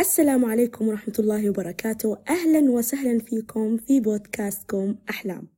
السلام 0.00 0.44
عليكم 0.44 0.88
ورحمة 0.88 1.14
الله 1.18 1.50
وبركاته. 1.50 2.18
أهلا 2.28 2.70
وسهلا 2.70 3.18
فيكم 3.18 3.76
في 3.76 4.00
بودكاستكم 4.00 4.96
أحلام. 5.10 5.48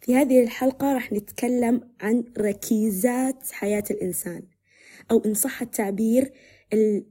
في 0.00 0.16
هذه 0.16 0.42
الحلقة 0.42 0.94
راح 0.94 1.12
نتكلم 1.12 1.80
عن 2.00 2.24
ركيزات 2.38 3.52
حياة 3.52 3.84
الإنسان 3.90 4.42
أو 5.10 5.22
إن 5.26 5.34
صح 5.34 5.62
التعبير 5.62 6.32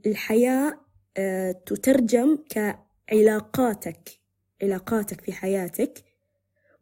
الحياة 0.06 0.80
آه، 1.18 1.52
تترجم 1.52 2.38
كعلاقاتك 2.50 4.10
علاقاتك 4.64 5.22
في 5.22 5.32
حياتك. 5.32 6.04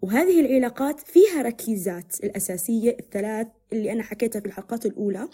وهذه 0.01 0.39
العلاقات 0.39 0.99
فيها 0.99 1.41
ركيزات 1.41 2.23
الأساسية 2.23 2.97
الثلاث 2.99 3.47
اللي 3.73 3.91
أنا 3.91 4.03
حكيتها 4.03 4.39
في 4.39 4.45
الحلقات 4.45 4.85
الأولى 4.85 5.27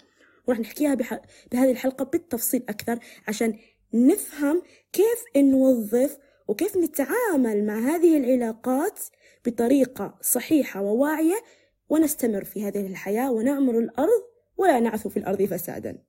وراح 0.46 0.60
نحكيها 0.60 0.94
بهذه 0.94 1.70
الحلقة 1.70 2.04
بالتفصيل 2.04 2.62
أكثر 2.68 2.98
عشان 3.28 3.58
نفهم 3.94 4.62
كيف 4.92 5.24
نوظف 5.36 6.18
وكيف 6.48 6.76
نتعامل 6.76 7.66
مع 7.66 7.78
هذه 7.78 8.16
العلاقات 8.16 9.00
بطريقة 9.46 10.18
صحيحة 10.20 10.82
وواعية 10.82 11.42
ونستمر 11.88 12.44
في 12.44 12.64
هذه 12.64 12.86
الحياة 12.86 13.32
ونعمر 13.32 13.78
الأرض 13.78 14.22
ولا 14.56 14.80
نعثو 14.80 15.08
في 15.08 15.16
الأرض 15.16 15.42
فسادا. 15.42 16.02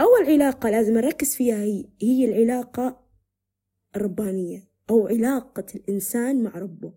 أول 0.00 0.26
علاقة 0.26 0.70
لازم 0.70 0.94
نركز 0.94 1.34
فيها 1.34 1.56
هي, 1.56 1.84
هي 2.02 2.24
العلاقة 2.24 3.00
الربانية 3.96 4.68
أو 4.90 5.08
علاقة 5.08 5.66
الإنسان 5.74 6.42
مع 6.42 6.50
ربه. 6.50 6.92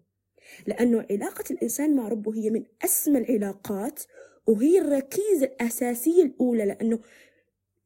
لأنه 0.67 1.05
علاقة 1.11 1.43
الإنسان 1.51 1.95
مع 1.95 2.07
ربه 2.07 2.35
هي 2.35 2.49
من 2.49 2.63
أسمى 2.85 3.19
العلاقات 3.19 4.03
وهي 4.47 4.79
الركيزة 4.79 5.45
الأساسية 5.45 6.23
الأولى 6.23 6.65
لأنه 6.65 6.99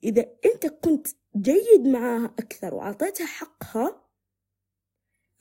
إذا 0.04 0.26
أنت 0.46 0.68
كنت 0.68 1.08
جيد 1.38 1.88
معاها 1.88 2.26
أكثر 2.40 2.74
وأعطيتها 2.74 3.26
حقها 3.26 4.04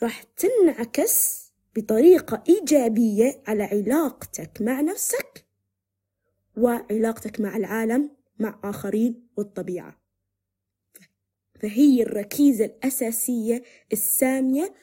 راح 0.02 0.23
تنعكس 0.23 1.43
بطريقة 1.76 2.43
إيجابية 2.49 3.43
على 3.46 3.62
علاقتك 3.62 4.62
مع 4.62 4.80
نفسك 4.80 5.45
وعلاقتك 6.57 7.40
مع 7.40 7.57
العالم 7.57 8.10
مع 8.38 8.60
آخرين 8.65 9.29
والطبيعة. 9.37 10.02
فهي 11.60 12.02
الركيزة 12.02 12.65
الأساسية 12.65 13.62
السامية 13.93 14.74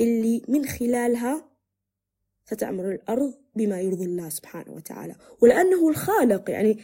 اللي 0.00 0.42
من 0.48 0.66
خلالها 0.66 1.48
ستعمر 2.44 2.92
الأرض 2.92 3.34
بما 3.56 3.80
يرضي 3.80 4.04
الله 4.04 4.28
سبحانه 4.28 4.72
وتعالى. 4.72 5.16
ولأنه 5.40 5.88
الخالق 5.88 6.50
يعني 6.50 6.78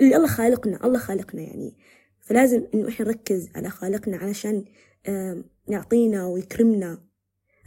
الله 0.00 0.26
خالقنا 0.26 0.86
الله 0.86 0.98
خالقنا 0.98 1.42
يعني. 1.42 1.76
فلازم 2.22 2.66
إنه 2.74 2.88
إحنا 2.88 3.06
نركز 3.06 3.50
على 3.54 3.70
خالقنا 3.70 4.16
علشان 4.16 4.64
يعطينا 5.68 6.26
ويكرمنا. 6.26 7.04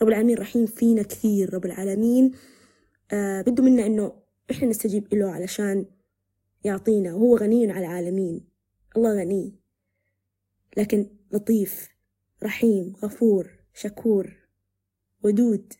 رب 0.02 0.08
العالمين 0.08 0.38
رحيم 0.38 0.66
فينا 0.66 1.04
كثير 1.04 1.54
رب 1.54 1.66
العالمين. 1.66 2.32
آه 3.12 3.42
بده 3.42 3.64
منا 3.64 3.86
إنه 3.86 4.14
إحنا 4.52 4.68
نستجيب 4.68 5.14
له 5.14 5.32
علشان 5.32 5.86
يعطينا 6.64 7.14
وهو 7.14 7.38
غني 7.38 7.72
على 7.72 7.86
العالمين. 7.86 8.48
الله 8.98 9.20
غني. 9.20 9.56
لكن 10.78 11.10
لطيف 11.32 11.90
رحيم 12.44 12.94
غفور 13.04 13.50
شكور 13.74 14.38
ودود. 15.24 15.74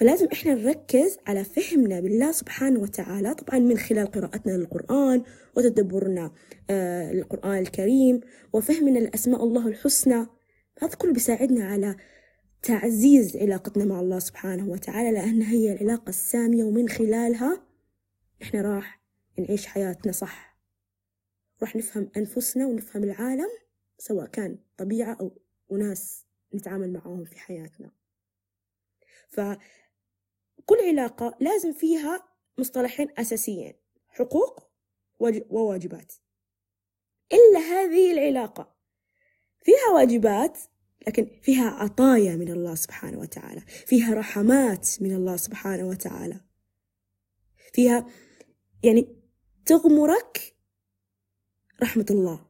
فلازم 0.00 0.28
إحنا 0.32 0.54
نركز 0.54 1.18
على 1.26 1.44
فهمنا 1.44 2.00
بالله 2.00 2.32
سبحانه 2.32 2.80
وتعالى 2.80 3.34
طبعا 3.34 3.58
من 3.58 3.78
خلال 3.78 4.06
قراءتنا 4.06 4.52
للقرآن 4.52 5.22
وتدبرنا 5.56 6.32
آه 6.70 7.26
الكريم 7.44 8.20
وفهمنا 8.52 8.98
لأسماء 8.98 9.44
الله 9.44 9.68
الحسنى. 9.68 10.26
هذا 10.82 10.94
كله 10.98 11.12
بيساعدنا 11.12 11.64
على 11.64 11.96
تعزيز 12.62 13.36
علاقتنا 13.36 13.84
مع 13.84 14.00
الله 14.00 14.18
سبحانه 14.18 14.68
وتعالى 14.68 15.12
لأنها 15.12 15.52
هي 15.52 15.72
العلاقة 15.72 16.08
السامية 16.08 16.64
ومن 16.64 16.88
خلالها 16.88 17.66
إحنا 18.42 18.62
راح 18.62 19.00
نعيش 19.38 19.66
حياتنا 19.66 20.12
صح. 20.12 20.58
راح 21.62 21.76
نفهم 21.76 22.10
أنفسنا 22.16 22.66
ونفهم 22.66 23.04
العالم 23.04 23.48
سواء 23.98 24.26
كان 24.26 24.58
طبيعة 24.76 25.16
أو 25.20 25.40
أناس 25.72 26.26
نتعامل 26.54 26.92
معهم 26.92 27.24
في 27.24 27.38
حياتنا. 27.38 27.90
فكل 30.60 30.88
علاقة 30.88 31.36
لازم 31.40 31.72
فيها 31.72 32.28
مصطلحين 32.58 33.08
أساسيين 33.18 33.74
حقوق 34.08 34.70
وواجبات. 35.50 36.12
إلا 37.32 37.60
هذه 37.60 38.12
العلاقة 38.12 38.76
فيها 39.62 39.94
واجبات 39.94 40.58
لكن 41.06 41.40
فيها 41.42 41.70
عطايا 41.70 42.36
من 42.36 42.48
الله 42.48 42.74
سبحانه 42.74 43.18
وتعالى 43.18 43.60
فيها 43.60 44.14
رحمات 44.14 44.88
من 45.00 45.14
الله 45.14 45.36
سبحانه 45.36 45.88
وتعالى. 45.88 46.40
فيها 47.72 48.06
يعني 48.84 49.16
تغمرك 49.66 50.56
رحمة 51.82 52.06
الله. 52.10 52.46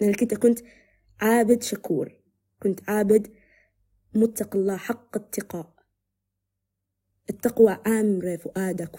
لأنك 0.00 0.22
أنت 0.22 0.34
كنت 0.34 0.58
عابد 1.20 1.62
شكور 1.62 2.12
كنت 2.62 2.80
عابد 2.88 3.36
متق 4.14 4.56
الله 4.56 4.76
حق 4.76 5.16
التقاء 5.16 5.79
التقوى 7.30 7.78
عامرة 7.86 8.36
فؤادك 8.36 8.90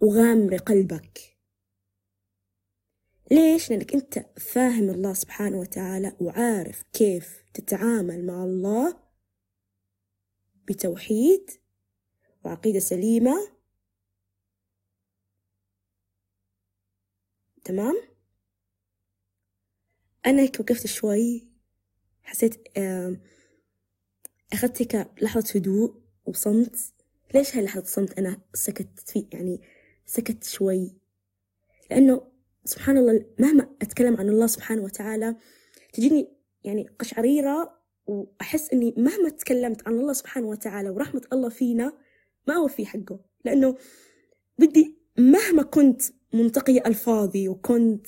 وغامرة 0.00 0.56
قلبك 0.56 1.38
ليش؟ 3.30 3.70
لأنك 3.70 3.94
أنت 3.94 4.26
فاهم 4.40 4.90
الله 4.90 5.14
سبحانه 5.14 5.58
وتعالى 5.58 6.16
وعارف 6.20 6.82
كيف 6.92 7.42
تتعامل 7.54 8.26
مع 8.26 8.44
الله 8.44 9.00
بتوحيد 10.68 11.50
وعقيدة 12.44 12.78
سليمة 12.78 13.52
تمام؟ 17.64 18.02
أنا 20.26 20.42
هيك 20.42 20.60
وقفت 20.60 20.86
شوي 20.86 21.48
حسيت 22.22 22.68
أخذت 24.52 24.82
هيك 24.82 25.22
لحظة 25.22 25.52
هدوء 25.54 26.07
وصمت. 26.28 26.76
ليش 27.34 27.56
هاي 27.56 27.64
لحظة 27.64 27.84
صمت؟ 27.84 28.18
أنا 28.18 28.40
سكت 28.54 29.00
في 29.06 29.26
يعني 29.32 29.60
سكت 30.06 30.44
شوي. 30.44 30.94
لأنه 31.90 32.22
سبحان 32.64 32.96
الله 32.96 33.24
مهما 33.38 33.68
أتكلم 33.82 34.16
عن 34.16 34.28
الله 34.28 34.46
سبحانه 34.46 34.82
وتعالى 34.82 35.36
تجيني 35.92 36.28
يعني 36.64 36.88
قشعريرة 36.98 37.78
وأحس 38.06 38.72
إني 38.72 38.94
مهما 38.96 39.28
تكلمت 39.28 39.88
عن 39.88 39.94
الله 39.94 40.12
سبحانه 40.12 40.46
وتعالى 40.46 40.90
ورحمة 40.90 41.22
الله 41.32 41.48
فينا 41.48 41.92
ما 42.46 42.56
أوفي 42.56 42.86
حقه. 42.86 43.20
لأنه 43.44 43.76
بدي 44.58 44.98
مهما 45.18 45.62
كنت 45.62 46.02
منتقية 46.32 46.82
ألفاظي 46.86 47.48
وكنت 47.48 48.06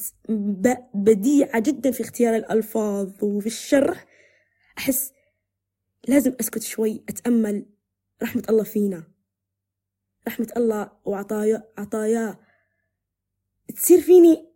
بديعة 0.94 1.60
جدا 1.60 1.90
في 1.90 2.00
اختيار 2.00 2.36
الألفاظ 2.36 3.24
وفي 3.24 3.46
الشرح 3.46 4.06
أحس 4.78 5.12
لازم 6.08 6.32
أسكت 6.40 6.62
شوي 6.62 7.04
أتأمل. 7.08 7.66
رحمة 8.22 8.42
الله 8.50 8.64
فينا. 8.64 9.04
رحمة 10.28 10.52
الله 10.56 10.92
وعطاياه 11.04 11.68
عطاياه 11.78 12.38
تصير 13.76 14.00
فيني 14.00 14.50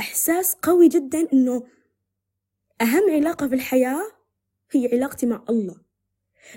إحساس 0.00 0.54
قوي 0.54 0.88
جدا 0.88 1.32
إنه 1.32 1.66
أهم 2.80 3.10
علاقة 3.10 3.48
في 3.48 3.54
الحياة 3.54 4.12
هي 4.70 4.88
علاقتي 4.92 5.26
مع 5.26 5.44
الله. 5.50 5.80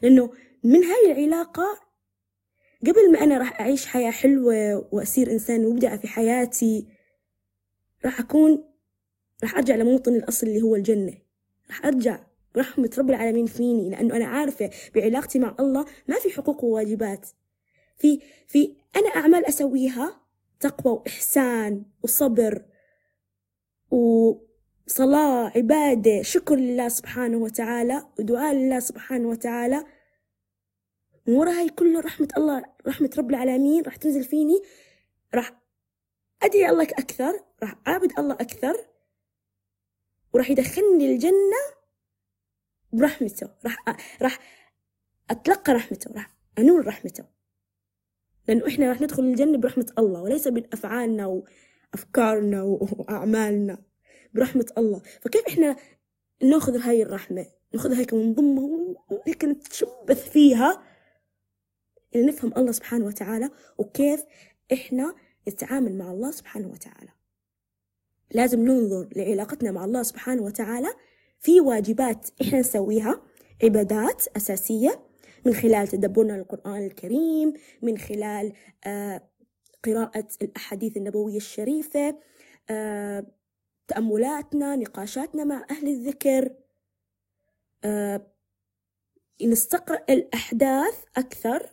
لأنه 0.03 0.33
من 0.63 0.83
هاي 0.83 1.11
العلاقة 1.11 1.79
قبل 2.81 3.11
ما 3.11 3.19
أنا 3.23 3.37
راح 3.37 3.61
أعيش 3.61 3.85
حياة 3.85 4.11
حلوة 4.11 4.87
وأصير 4.91 5.31
إنسان 5.31 5.69
مبدع 5.69 5.97
في 5.97 6.07
حياتي 6.07 6.87
راح 8.05 8.19
أكون 8.19 8.63
راح 9.43 9.55
أرجع 9.55 9.75
لموطني 9.75 10.17
الأصل 10.17 10.47
اللي 10.47 10.61
هو 10.61 10.75
الجنة. 10.75 11.17
راح 11.69 11.85
أرجع 11.85 12.25
رحمة 12.57 12.91
رب 12.97 13.09
العالمين 13.09 13.45
فيني 13.45 13.89
لأنه 13.89 14.15
أنا 14.15 14.25
عارفة 14.25 14.69
بعلاقتي 14.95 15.39
مع 15.39 15.55
الله 15.59 15.85
ما 16.07 16.15
في 16.15 16.29
حقوق 16.29 16.63
وواجبات. 16.63 17.29
في 17.97 18.19
في 18.47 18.75
أنا 18.95 19.07
أعمال 19.07 19.45
أسويها 19.45 20.21
تقوى 20.59 20.93
وإحسان 20.93 21.83
وصبر 22.03 22.65
وصلاة 23.91 25.51
عبادة 25.55 26.21
شكر 26.21 26.55
لله 26.55 26.87
سبحانه 26.89 27.37
وتعالى 27.37 28.07
ودعاء 28.19 28.53
لله 28.53 28.79
سبحانه 28.79 29.29
وتعالى. 29.29 29.85
ورا 31.27 31.51
هاي 31.51 31.69
كله 31.69 31.99
رحمة 31.99 32.27
الله 32.37 32.63
رحمة 32.87 33.09
رب 33.17 33.29
العالمين 33.29 33.83
راح 33.83 33.95
تنزل 33.95 34.23
فيني. 34.23 34.61
راح 35.35 35.61
أدعي 36.43 36.69
الله 36.69 36.83
أكثر 36.83 37.39
راح 37.63 37.75
أعبد 37.87 38.19
الله 38.19 38.33
أكثر 38.33 38.75
وراح 40.33 40.49
يدخلني 40.49 41.13
الجنة 41.13 41.80
برحمته 42.93 43.49
راح. 43.65 43.77
راح 44.21 44.39
أتلقى 45.29 45.73
رحمته 45.73 46.11
راح 46.13 46.37
أنول 46.59 46.87
رحمته. 46.87 47.25
لأنه 48.47 48.67
إحنا 48.67 48.89
راح 48.89 49.01
ندخل 49.01 49.23
الجنة 49.23 49.57
برحمة 49.57 49.93
الله 49.97 50.21
وليس 50.21 50.47
بأفعالنا 50.47 51.43
أفكارنا 51.93 52.63
وأعمالنا 52.63 53.77
برحمة 54.33 54.65
الله. 54.77 55.01
فكيف 55.21 55.47
إحنا 55.47 55.75
نأخذ 56.43 56.77
هاي 56.77 57.03
الرحمة؟ 57.03 57.45
ناخذها 57.73 57.99
هيك 57.99 58.13
ونضمها 58.13 58.95
هيك 59.27 59.45
نتشبث 59.45 60.29
فيها 60.29 60.83
إلى 62.15 62.25
نفهم 62.25 62.53
الله 62.57 62.71
سبحانه 62.71 63.05
وتعالى 63.05 63.49
وكيف 63.77 64.23
إحنا 64.73 65.15
نتعامل 65.49 65.97
مع 65.97 66.11
الله 66.11 66.31
سبحانه 66.31 66.67
وتعالى. 66.67 67.09
لازم 68.31 68.65
ننظر 68.65 69.09
لعلاقتنا 69.15 69.71
مع 69.71 69.85
الله 69.85 70.03
سبحانه 70.03 70.41
وتعالى 70.41 70.87
في 71.41 71.59
واجبات 71.61 72.29
إحنا 72.41 72.59
نسويها 72.59 73.21
عبادات 73.63 74.27
أساسية 74.37 74.99
من 75.45 75.53
خلال 75.53 75.87
تدبرنا 75.87 76.33
للقرآن 76.33 76.85
الكريم 76.85 77.53
من 77.81 77.97
خلال 77.97 78.53
آه 78.85 79.21
قراءة 79.85 80.27
الأحاديث 80.41 80.97
النبوية 80.97 81.37
الشريفة 81.37 82.19
آه 82.69 83.25
تأملاتنا 83.87 84.75
نقاشاتنا 84.75 85.43
مع 85.43 85.65
أهل 85.71 85.87
الذكر. 85.87 86.49
آه 87.83 88.27
نستقرأ 89.43 90.03
الأحداث 90.09 91.03
أكثر. 91.17 91.69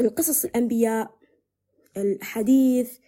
القصص 0.00 0.44
الأنبياء 0.44 1.18
الأحاديث 1.96 2.98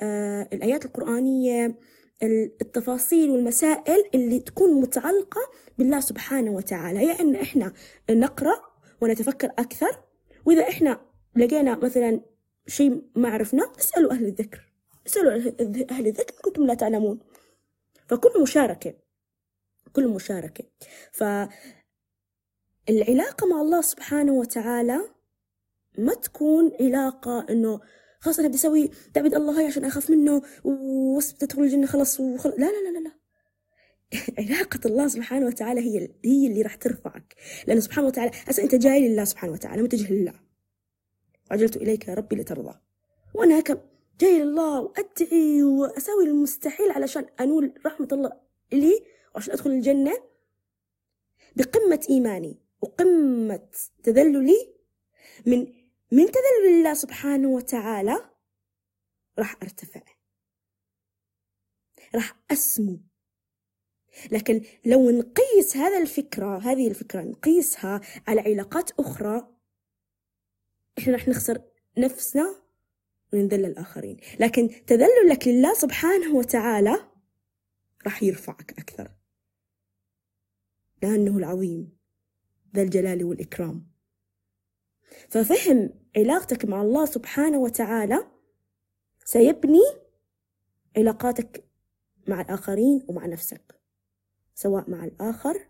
آه 0.00 0.48
الآيات 0.52 0.84
القرآنية. 0.84 1.78
التفاصيل 2.22 3.30
والمسائل 3.30 4.04
اللي 4.14 4.40
تكون 4.40 4.80
متعلقة 4.80 5.40
بالله 5.78 6.00
سبحانه 6.00 6.50
وتعالى. 6.50 7.06
يعني 7.06 7.42
إحنا 7.42 7.72
نقرأ 8.10 8.62
ونتفكر 9.00 9.48
أكثر. 9.58 10.02
وإذا 10.44 10.68
إحنا 10.68 11.00
لقينا 11.36 11.76
مثلا 11.76 12.20
شيء 12.66 13.02
ما 13.16 13.28
عرفنا 13.28 13.72
اسألوا 13.78 14.12
أهل 14.12 14.26
الذكر. 14.26 14.72
اسألوا 15.06 15.32
أهل 15.90 16.06
الذكر 16.06 16.34
كنتم 16.42 16.66
لا 16.66 16.74
تعلمون. 16.74 17.18
فكل 18.08 18.42
مشاركة 18.42 18.94
كل 19.92 20.08
مشاركة. 20.08 20.64
فالعلاقة 21.12 21.56
مع 23.46 23.60
الله 23.60 23.80
سبحانه 23.80 24.32
وتعالى 24.32 25.00
ما 25.98 26.14
تكون 26.14 26.72
علاقة 26.80 27.46
إنه 27.50 27.80
خلاص 28.22 28.38
أنا 28.38 28.48
بدي 28.48 28.56
أسوي 28.56 28.90
تعبد 29.14 29.34
الله 29.34 29.58
هاي 29.58 29.66
عشان 29.66 29.84
أخاف 29.84 30.10
منه 30.10 30.42
وتدخل 30.64 31.62
الجنة 31.62 31.86
خلاص 31.86 32.20
وخل... 32.20 32.50
لا 32.50 32.66
لا 32.66 32.90
لا 32.90 32.98
لا 32.98 33.08
لا. 33.08 33.12
علاقة 34.38 34.80
الله 34.86 35.08
سبحانه 35.08 35.46
وتعالى 35.46 35.80
هي 35.80 36.08
هي 36.24 36.46
اللي 36.46 36.62
راح 36.62 36.74
ترفعك. 36.74 37.34
لأنه 37.66 37.80
سبحانه 37.80 38.06
وتعالى 38.06 38.30
هسه 38.46 38.62
أنت 38.62 38.74
جاي 38.74 39.08
لله 39.08 39.24
سبحانه 39.24 39.52
وتعالى 39.52 39.82
متجه 39.82 40.12
لله. 40.12 40.34
عجلت 41.50 41.76
إليك 41.76 42.08
يا 42.08 42.14
ربي 42.14 42.36
لترضى. 42.36 42.74
وأنا 43.34 43.56
هيك 43.56 43.78
جاي 44.20 44.38
لله 44.42 44.80
وأدعي 44.80 45.62
وأسوي 45.62 46.24
المستحيل 46.24 46.90
علشان 46.90 47.24
أنول 47.40 47.72
رحمة 47.86 48.08
الله 48.12 48.32
لي 48.72 49.00
وعشان 49.34 49.52
أدخل 49.52 49.70
الجنة. 49.70 50.12
بقمة 51.56 52.06
إيماني 52.10 52.58
وقمة 52.82 53.68
تذللي 54.02 54.72
من 55.46 55.81
من 56.12 56.26
تذلل 56.26 56.78
الله 56.78 56.94
سبحانه 56.94 57.48
وتعالى 57.48 58.30
راح 59.38 59.56
أرتفع. 59.62 60.02
راح 62.14 62.40
أسمو. 62.50 63.00
لكن 64.32 64.62
لو 64.86 65.10
نقيس 65.10 65.76
هذا 65.76 65.98
الفكرة 65.98 66.58
هذه 66.58 66.88
الفكرة 66.88 67.22
نقيسها 67.22 68.00
على 68.28 68.40
علاقات 68.40 68.90
أخرى 68.90 69.56
إحنا 70.98 71.12
راح 71.12 71.28
نخسر 71.28 71.62
نفسنا 71.98 72.62
ونذل 73.32 73.64
الآخرين. 73.64 74.16
لكن 74.40 74.68
تذللك 74.86 75.48
لله 75.48 75.74
سبحانه 75.74 76.34
وتعالى 76.34 77.10
راح 78.04 78.22
يرفعك 78.22 78.78
أكثر. 78.78 79.10
لأنه 81.02 81.38
العظيم 81.38 81.98
ذا 82.74 82.82
الجلال 82.82 83.24
والإكرام. 83.24 83.91
ففهم 85.28 85.90
علاقتك 86.16 86.64
مع 86.64 86.82
الله 86.82 87.04
سبحانه 87.04 87.58
وتعالى 87.58 88.26
سيبني 89.24 89.82
علاقاتك 90.96 91.64
مع 92.28 92.40
الآخرين 92.40 93.04
ومع 93.08 93.26
نفسك 93.26 93.80
سواء 94.54 94.90
مع 94.90 95.04
الآخر 95.04 95.68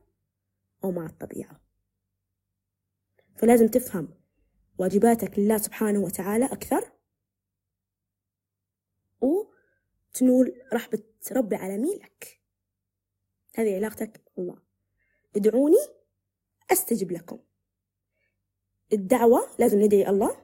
أو 0.85 0.91
مع 0.91 1.07
الطبيعة. 1.07 1.61
فلازم 3.37 3.69
تفهم 3.69 4.09
واجباتك 4.79 5.39
لله 5.39 5.59
سبحانه 5.59 6.01
وتعالى 6.01 6.45
أكثر 6.45 6.93
وتنول 9.21 10.63
رحبة 10.73 11.03
رب 11.33 11.53
العالمين 11.53 11.99
لك 11.99 12.41
هذه 13.55 13.77
علاقتك 13.77 14.21
بالله. 14.37 14.59
ادعوني 15.37 15.87
أستجب 16.73 17.13
لكم. 17.13 17.39
الدعوة 18.93 19.49
لازم 19.59 19.81
ندعي 19.81 20.09
الله 20.09 20.37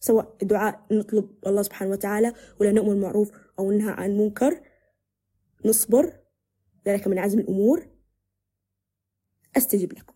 سواء 0.00 0.36
الدعاء 0.42 0.86
نطلب 0.90 1.38
الله 1.46 1.62
سبحانه 1.62 1.90
وتعالى 1.90 2.32
ولا 2.60 2.72
نأمر 2.72 2.88
بالمعروف 2.88 3.32
أو 3.58 3.70
ننهى 3.70 3.90
عن 3.90 4.10
منكر 4.10 4.62
نصبر 5.64 6.20
ذلك 6.86 7.08
من 7.08 7.18
عزم 7.18 7.38
الأمور. 7.38 7.88
أستجب 9.56 9.92
لكم. 9.92 10.14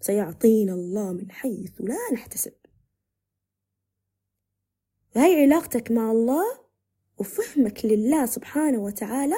سيعطينا 0.00 0.72
الله 0.72 1.12
من 1.12 1.30
حيث 1.30 1.72
لا 1.80 2.12
نحتسب. 2.12 2.52
هاي 5.16 5.42
علاقتك 5.42 5.90
مع 5.90 6.10
الله 6.10 6.68
وفهمك 7.18 7.84
لله 7.84 8.26
سبحانه 8.26 8.78
وتعالى 8.78 9.36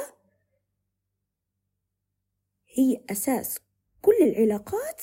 هي 2.74 3.04
أساس 3.10 3.58
كل 4.02 4.16
العلاقات 4.22 5.02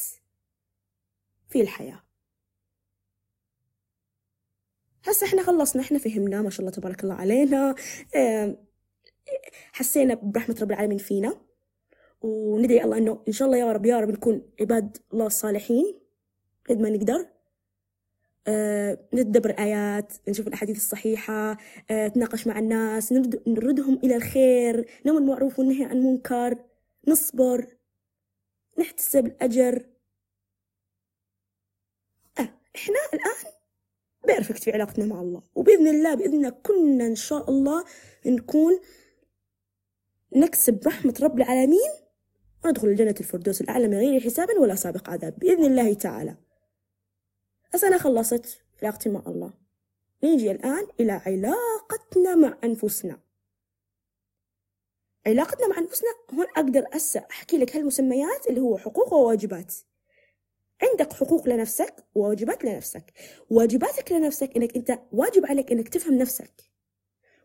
في 1.49 1.61
الحياة. 1.61 2.03
هسه 5.03 5.27
إحنا 5.27 5.43
خلصنا 5.43 5.81
إحنا 5.81 5.97
فهمنا 5.97 6.41
ما 6.41 6.49
شاء 6.49 6.59
الله 6.59 6.71
تبارك 6.71 7.03
الله 7.03 7.15
علينا. 7.15 7.75
حسينا 9.71 10.13
برحمة 10.13 10.57
رب 10.61 10.71
العالمين 10.71 10.97
فينا. 10.97 11.41
وندعي 12.21 12.83
الله 12.83 12.97
إنه 12.97 13.23
إن 13.27 13.33
شاء 13.33 13.45
الله 13.45 13.57
يا 13.57 13.71
رب 13.71 13.85
يا 13.85 13.99
رب 13.99 14.09
نكون 14.09 14.49
عباد 14.61 14.97
الله 15.13 15.25
الصالحين 15.25 15.99
قد 16.69 16.79
ما 16.79 16.89
نقدر. 16.89 17.27
أه 18.47 19.07
نتدبر 19.13 19.49
الآيات 19.49 20.13
نشوف 20.27 20.47
الأحاديث 20.47 20.77
الصحيحة 20.77 21.57
أه 21.91 22.07
نتناقش 22.07 22.47
مع 22.47 22.59
الناس 22.59 23.11
نرد 23.11 23.43
نردهم 23.47 23.99
إلى 24.03 24.15
الخير 24.15 24.89
نعمل 25.05 25.25
معروف 25.25 25.59
والنهي 25.59 25.85
عن 25.85 25.97
منكر 25.97 26.57
نصبر 27.07 27.67
نحتسب 28.79 29.25
الأجر. 29.25 29.85
إحنا 32.77 32.95
الآن 33.13 33.51
بيرفكت 34.27 34.63
في 34.63 34.71
علاقتنا 34.71 35.05
مع 35.05 35.21
الله. 35.21 35.41
وبإذن 35.55 35.87
الله 35.87 36.15
بإذن 36.15 36.33
الله 36.33 36.49
كنا 36.49 37.07
إن 37.07 37.15
شاء 37.15 37.49
الله 37.49 37.85
نكون 38.25 38.79
نكسب 40.35 40.87
رحمة 40.87 41.13
رب 41.21 41.37
العالمين 41.37 41.91
وندخل 42.65 42.87
الجنة 42.87 43.15
الفردوس 43.19 43.61
الأعلى 43.61 43.87
من 43.87 43.97
غير 43.97 44.21
حساب 44.21 44.49
ولا 44.59 44.75
سابق 44.75 45.09
عذاب 45.09 45.39
بإذن 45.39 45.65
الله 45.65 45.93
تعالى. 45.93 46.37
أنا 47.83 47.97
خلصت 47.97 48.61
علاقتي 48.81 49.09
مع 49.09 49.23
الله. 49.27 49.53
نيجي 50.23 50.51
الآن 50.51 50.87
إلى 50.99 51.11
علاقتنا 51.11 52.35
مع 52.35 52.57
أنفسنا. 52.63 53.19
علاقتنا 55.27 55.67
مع 55.67 55.77
أنفسنا 55.77 56.09
هون 56.33 56.45
أقدر 56.57 56.87
أسا 56.95 57.19
أحكي 57.19 57.57
لك 57.57 57.75
هالمسميات 57.75 58.47
اللي 58.47 58.61
هو 58.61 58.77
حقوق 58.77 59.13
وواجبات. 59.13 59.73
عندك 60.81 61.13
حقوق 61.13 61.49
لنفسك 61.49 62.05
وواجبات 62.15 62.65
لنفسك. 62.65 63.13
واجباتك 63.49 64.11
لنفسك 64.11 64.55
إنك 64.55 64.75
أنت 64.75 64.99
واجب 65.11 65.45
عليك 65.45 65.71
إنك 65.71 65.89
تفهم 65.89 66.13
نفسك. 66.13 66.61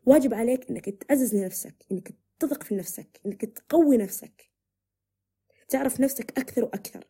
واجب 0.06 0.34
عليك 0.34 0.70
إنك 0.70 0.88
تعزز 0.88 1.34
لنفسك 1.34 1.74
إنك 1.92 2.14
تثق 2.38 2.62
في 2.62 2.74
نفسك 2.74 3.20
إنك 3.26 3.44
تقوي 3.44 3.96
نفسك. 3.96 4.50
تعرف 5.68 6.00
نفسك 6.00 6.38
أكثر 6.38 6.64
وأكثر. 6.64 7.04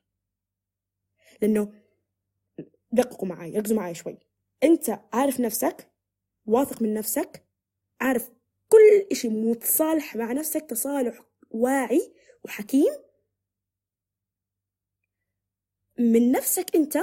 لأنه 1.42 1.72
دققوا 2.92 3.28
معي 3.28 3.58
ركزوا 3.58 3.76
معي 3.76 3.94
شوي. 3.94 4.18
أنت 4.62 5.00
عارف 5.12 5.40
نفسك 5.40 5.92
واثق 6.46 6.82
من 6.82 6.94
نفسك 6.94 7.46
عارف 8.00 8.30
كل 8.68 9.06
إشي 9.12 9.28
متصالح 9.28 10.16
مع 10.16 10.32
نفسك 10.32 10.66
تصالح 10.70 11.20
واعي 11.50 12.12
وحكيم. 12.44 13.11
من 15.98 16.32
نفسك 16.32 16.76
أنت 16.76 16.98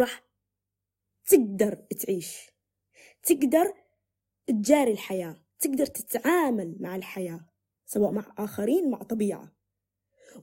راح 0.00 0.24
تقدر 1.26 1.74
تعيش. 1.74 2.50
تقدر 3.22 3.72
تجاري 4.46 4.92
الحياة. 4.92 5.36
تقدر 5.60 5.86
تتعامل 5.86 6.76
مع 6.80 6.96
الحياة 6.96 7.40
سواء 7.86 8.10
مع 8.10 8.34
آخرين 8.38 8.90
مع 8.90 9.02
طبيعة. 9.02 9.52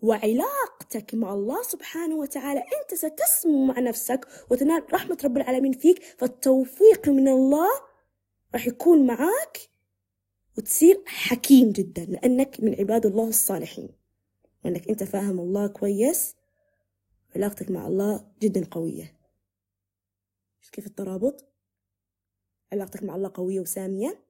وعلاقتك 0.02 1.16
مع 1.16 1.34
الله 1.34 1.64
سبحانه 1.64 2.16
وتعالى. 2.16 2.60
أنت 2.60 2.94
ستسمو 2.94 3.66
مع 3.66 3.80
نفسك 3.80 4.28
وتنال 4.52 4.94
رحمة 4.94 5.18
رب 5.24 5.38
العالمين 5.38 5.72
فيك 5.72 6.04
فالتوفيق 6.04 7.10
من 7.10 7.28
الله 7.28 7.70
راح 8.54 8.68
يكون 8.68 9.06
معاك 9.06 9.58
وتصير 10.58 11.04
حكيم 11.06 11.72
جدا 11.72 12.06
لأنك 12.06 12.60
من 12.60 12.76
عباد 12.80 13.06
الله 13.06 13.28
الصالحين. 13.28 13.90
لأنك 14.64 14.90
أنت 14.90 15.04
فاهم 15.04 15.40
الله 15.40 15.68
كويس 15.68 16.36
علاقتك 17.36 17.72
مع 17.72 17.88
الله 17.88 18.32
جدا 18.42 18.66
قوية. 18.72 19.22
كيف 20.72 20.88
الترابط. 20.88 21.54
علاقتك 22.74 23.04
مع 23.04 23.16
الله 23.16 23.32
قوية 23.34 23.60
وسامية. 23.60 24.24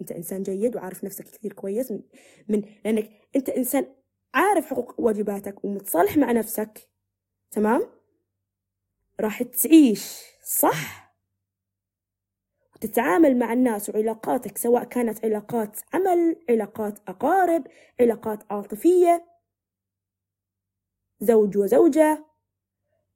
أنت 0.00 0.12
إنسان 0.12 0.42
جيد 0.42 0.76
وعارف 0.76 1.04
نفسك 1.04 1.24
كثير 1.24 1.52
كويس. 1.52 1.90
من, 1.90 2.02
من 2.48 2.62
لأنك 2.84 3.10
أنت 3.36 3.48
إنسان 3.48 3.94
عارف 4.34 4.66
حقوق 4.66 5.00
واجباتك 5.00 5.64
ومتصالح 5.64 6.16
مع 6.16 6.32
نفسك. 6.32 6.88
تمام؟ 7.50 7.90
راح 9.20 9.42
تعيش 9.42 10.22
صح؟ 10.44 11.14
وتتعامل 12.74 13.38
مع 13.38 13.52
الناس 13.52 13.90
وعلاقاتك 13.90 14.58
سواء 14.58 14.84
كانت 14.84 15.24
علاقات 15.24 15.80
عمل 15.92 16.36
علاقات 16.50 16.98
أقارب 17.08 17.66
علاقات 18.00 18.52
عاطفية. 18.52 19.27
زوج 21.20 21.58
وزوجة 21.58 22.24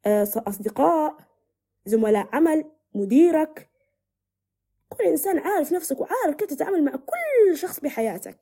آه، 0.06 0.28
أصدقاء 0.36 1.16
زملاء 1.86 2.28
عمل 2.32 2.64
مديرك 2.94 3.68
كل 4.88 5.04
إنسان 5.04 5.38
عارف 5.38 5.72
نفسك 5.72 6.00
وعارف 6.00 6.34
كيف 6.36 6.48
تتعامل 6.48 6.84
مع 6.84 6.92
كل 6.92 7.56
شخص 7.56 7.80
بحياتك 7.80 8.38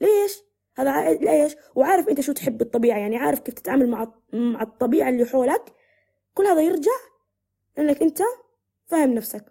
ليش؟ 0.00 0.42
هذا 0.78 1.12
ليش؟ 1.12 1.56
وعارف 1.74 2.08
أنت 2.08 2.20
شو 2.20 2.32
تحب 2.32 2.58
بالطبيعة 2.58 2.98
يعني 2.98 3.16
عارف 3.16 3.40
كيف 3.40 3.54
تتعامل 3.54 3.88
مع 3.88 4.12
مع 4.32 4.62
الطبيعة 4.62 5.08
اللي 5.08 5.24
حولك 5.24 5.72
كل 6.34 6.46
هذا 6.46 6.62
يرجع 6.62 6.92
لأنك 7.76 8.02
أنت 8.02 8.22
فاهم 8.86 9.14
نفسك 9.14 9.44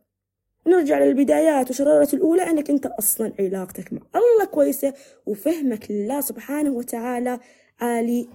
نرجع 0.68 1.00
للبدايات 1.00 1.70
وشرارة 1.70 2.10
الأولى 2.14 2.44
أنك 2.44 2.70
أنت 2.70 2.86
أصلا 2.86 3.34
علاقتك 3.40 3.94
مع 3.94 4.02
الله 4.16 4.46
كويسة 4.46 4.94
وفهمك 5.26 5.92
لله 5.92 6.22
سبحانه 6.22 6.72
وتعالى 6.72 7.40
عالي 7.82 8.30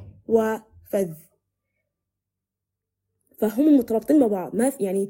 وفذ 0.87 1.13
فهم 3.39 3.77
مترابطين 3.77 4.27
ببعض 4.27 4.57
ما 4.57 4.71
في 4.71 4.85
يعني 4.85 5.09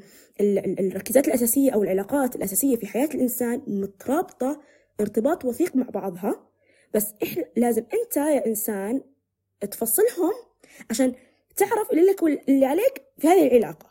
الركيزات 0.79 1.27
الأساسية 1.27 1.71
أو 1.71 1.83
العلاقات 1.83 2.35
الأساسية 2.35 2.75
في 2.75 2.87
حياة 2.87 3.05
الإنسان 3.05 3.61
مترابطة 3.67 4.61
ارتباط 5.01 5.45
وثيق 5.45 5.75
مع 5.75 5.89
بعضها. 5.89 6.47
بس 6.93 7.13
إحنا 7.23 7.45
لازم 7.57 7.83
أنت 7.93 8.17
يا 8.17 8.45
إنسان 8.45 9.01
تفصلهم 9.61 10.33
عشان 10.89 11.15
تعرف 11.55 11.91
اللي 11.91 12.01
لك 12.01 12.23
واللي 12.23 12.65
عليك 12.65 13.03
في 13.17 13.27
هذه 13.27 13.47
العلاقة. 13.47 13.89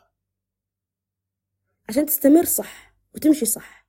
عشان 1.89 2.07
تستمر 2.07 2.45
صح 2.45 2.95
وتمشي 3.15 3.47
صح. 3.47 3.87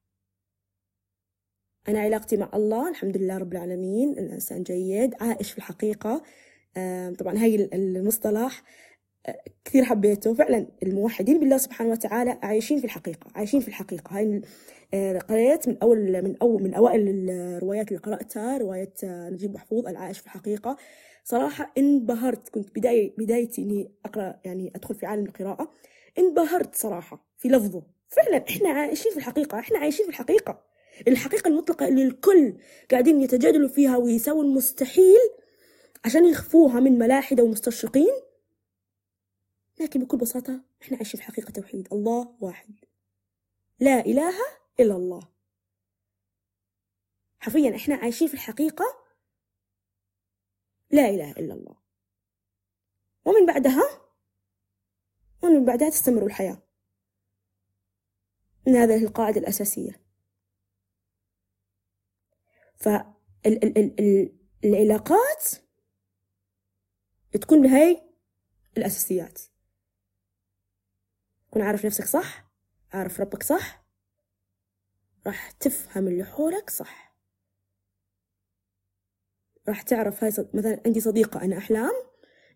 أنا 1.87 1.99
علاقتي 1.99 2.37
مع 2.37 2.49
الله 2.53 2.89
الحمد 2.89 3.17
لله 3.17 3.37
رب 3.37 3.51
العالمين 3.51 4.11
الإنسان 4.11 4.63
جيد 4.63 5.15
عائش 5.21 5.51
في 5.51 5.57
الحقيقة. 5.57 6.23
طبعا 7.19 7.37
هاي 7.37 7.69
المصطلح 7.73 8.63
كثير 9.65 9.83
حبيته. 9.83 10.33
فعلا 10.33 10.67
الموحدين 10.83 11.39
بالله 11.39 11.57
سبحانه 11.57 11.91
وتعالى 11.91 12.39
عايشين 12.43 12.79
في 12.79 12.85
الحقيقة 12.85 13.27
عايشين 13.35 13.59
في 13.59 13.67
الحقيقة. 13.67 14.17
هاي 14.17 14.41
آه، 14.93 15.19
قريت 15.19 15.67
من 15.67 15.77
أول 15.81 16.23
من 16.23 16.35
أول 16.41 16.63
من 16.63 16.73
أوائل 16.73 17.29
الروايات 17.29 17.87
اللي 17.87 17.99
قرأتها 17.99 18.57
رواية 18.57 18.93
آه، 19.03 19.29
نجيب 19.29 19.53
محفوظ 19.53 19.87
العائش 19.87 20.19
في 20.19 20.25
الحقيقة. 20.25 20.77
صراحة 21.23 21.73
انبهرت 21.77 22.49
كنت 22.49 22.75
بداية 22.75 23.13
بدايتي 23.17 23.61
إني 23.61 23.91
أقرأ 24.05 24.39
يعني 24.45 24.71
أدخل 24.75 24.95
في 24.95 25.05
عالم 25.05 25.25
القراءة. 25.25 25.71
انبهرت 26.19 26.75
صراحة 26.75 27.25
في 27.37 27.47
لفظه. 27.47 27.83
فعلا 28.09 28.43
إحنا 28.49 28.69
عايشين 28.69 29.11
في 29.11 29.17
الحقيقة 29.17 29.59
إحنا 29.59 29.79
عايشين 29.79 30.05
في 30.05 30.09
الحقيقة. 30.09 30.63
الحقيقة 31.07 31.47
المطلقة 31.47 31.87
اللي 31.87 32.03
الكل 32.03 32.53
قاعدين 32.91 33.21
يتجادلوا 33.21 33.69
فيها 33.69 33.97
ويسووا 33.97 34.43
المستحيل 34.43 35.29
عشان 36.07 36.25
يخفوها 36.25 36.79
من 36.79 36.99
ملاحدة 36.99 37.43
ومستشرقين؟ 37.43 38.21
لكن 39.79 40.03
بكل 40.03 40.17
بساطة 40.17 40.61
إحنا 40.81 40.97
عايشين 40.97 41.19
في 41.19 41.25
حقيقة 41.25 41.51
توحيد. 41.51 41.93
الله 41.93 42.35
واحد. 42.39 42.75
لا 43.79 43.99
إله 43.99 44.33
إلا 44.79 44.95
الله. 44.95 45.29
حرفيا 47.39 47.75
إحنا 47.75 47.95
عايشين 47.95 48.27
في 48.27 48.33
الحقيقة 48.33 48.85
لا 50.91 51.09
إله 51.09 51.31
إلا 51.31 51.53
الله. 51.53 51.75
ومن 53.25 53.45
بعدها؟ 53.45 54.01
ومن 55.43 55.65
بعدها 55.65 55.89
تستمر 55.89 56.25
الحياة. 56.25 56.61
من 58.67 58.75
هذه 58.75 59.03
القاعدة 59.03 59.39
الأساسية. 59.39 60.01
فالعلاقات 62.75 65.66
تكون 67.31 67.61
بهاي 67.61 68.03
الأساسيات. 68.77 69.41
تكون 71.47 71.61
عارف 71.61 71.85
نفسك 71.85 72.05
صح 72.05 72.51
عارف 72.93 73.19
ربك 73.19 73.43
صح 73.43 73.85
راح 75.27 75.51
تفهم 75.51 76.07
اللي 76.07 76.23
حولك 76.23 76.69
صح. 76.69 77.17
راح 79.67 79.81
تعرف 79.81 80.23
هاي 80.23 80.31
صد... 80.31 80.55
مثلا 80.55 80.81
عندي 80.85 80.99
صديقة 80.99 81.41
أنا 81.41 81.57
أحلام 81.57 81.93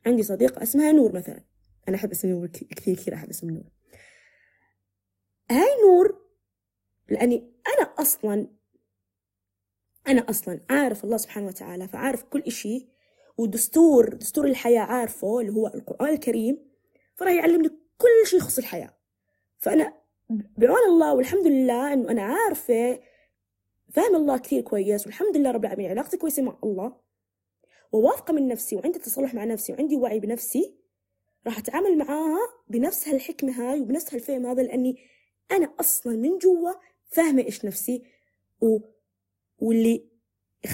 عندي 0.05 0.23
صديقة 0.23 0.63
اسمها 0.63 0.91
نور 0.91 1.15
مثلا. 1.15 1.43
أنا 1.87 1.95
أحب 1.97 2.11
اسم 2.11 2.27
نور 2.27 2.47
كثير 2.47 2.95
كثير 2.97 3.13
أحب 3.13 3.29
اسم 3.29 3.49
نور. 3.49 3.71
هاي 5.51 5.81
نور 5.85 6.21
لأني 7.09 7.53
أنا 7.67 7.93
أصلا 7.99 8.47
أنا 10.07 10.29
أصلا 10.29 10.61
عارف 10.69 11.03
الله 11.03 11.17
سبحانه 11.17 11.47
وتعالى 11.47 11.87
فعارف 11.87 12.23
كل 12.23 12.39
إشي 12.39 12.90
ودستور 13.41 14.13
دستور 14.13 14.45
الحياة 14.45 14.81
عارفه 14.81 15.39
اللي 15.39 15.51
هو 15.51 15.67
القرآن 15.67 16.13
الكريم 16.13 16.57
فراح 17.15 17.33
يعلمني 17.33 17.69
كل 17.97 18.27
شيء 18.27 18.39
يخص 18.39 18.57
الحياة. 18.57 18.93
فأنا 19.59 19.93
بعون 20.29 20.83
الله 20.89 21.13
والحمد 21.13 21.47
لله 21.47 21.93
إنه 21.93 22.11
أنا 22.11 22.21
عارفة 22.21 22.99
فاهم 23.93 24.15
الله 24.15 24.37
كثير 24.37 24.61
كويس 24.61 25.05
والحمد 25.05 25.37
لله 25.37 25.51
رب 25.51 25.65
العالمين 25.65 25.89
علاقتي 25.89 26.17
كويسة 26.17 26.43
مع 26.43 26.57
الله 26.63 26.95
وواثقة 27.91 28.33
من 28.33 28.47
نفسي 28.47 28.75
وعندي 28.75 28.99
تصالح 28.99 29.33
مع 29.33 29.43
نفسي 29.43 29.73
وعندي 29.73 29.95
وعي 29.95 30.19
بنفسي 30.19 30.75
راح 31.45 31.57
أتعامل 31.57 31.97
معاها 31.97 32.39
بنفس 32.69 33.07
هالحكمة 33.07 33.51
هاي 33.51 33.81
وبنفس 33.81 34.13
هالفهم 34.13 34.45
هذا 34.45 34.63
لأني 34.63 34.97
أنا 35.51 35.73
أصلا 35.79 36.15
من 36.15 36.37
جوا 36.37 36.71
فاهمة 37.09 37.41
إيش 37.43 37.65
نفسي 37.65 38.03
و... 38.61 38.79
واللي 39.59 40.05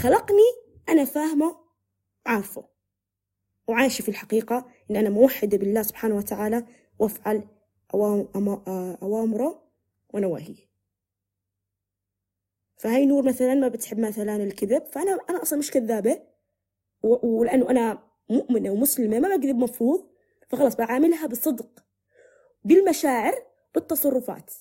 خلقني 0.02 0.50
أنا 0.90 1.06
فاهمة 1.06 1.67
عارفه. 2.28 2.64
وعايشة 3.68 4.02
في 4.02 4.10
الحقيقة 4.10 4.66
إن 4.92 4.96
أنا 4.96 5.10
موحدة 5.10 5.58
بالله 5.58 5.82
سبحانه 5.82 6.16
وتعالى 6.16 6.66
وأفعل 7.00 7.44
أوامره 9.04 9.64
ونواهيه 10.14 10.68
فهاي 12.78 13.06
نور 13.06 13.24
مثلا 13.24 13.54
ما 13.54 13.68
بتحب 13.68 14.00
مثلا 14.00 14.36
الكذب 14.36 14.86
فأنا 14.86 15.20
أنا 15.30 15.42
أصلا 15.42 15.60
مش 15.60 15.72
كذابة. 15.72 16.22
ولأنه 17.04 17.70
أنا 17.70 18.04
مؤمنة 18.30 18.70
ومسلمة 18.72 19.20
ما 19.20 19.36
بكذب 19.36 19.56
مفروض 19.56 20.10
فخلاص 20.50 20.76
بعاملها 20.76 21.28
بالصدق 21.28 21.84
بالمشاعر 22.64 23.34
بالتصرفات. 23.76 24.54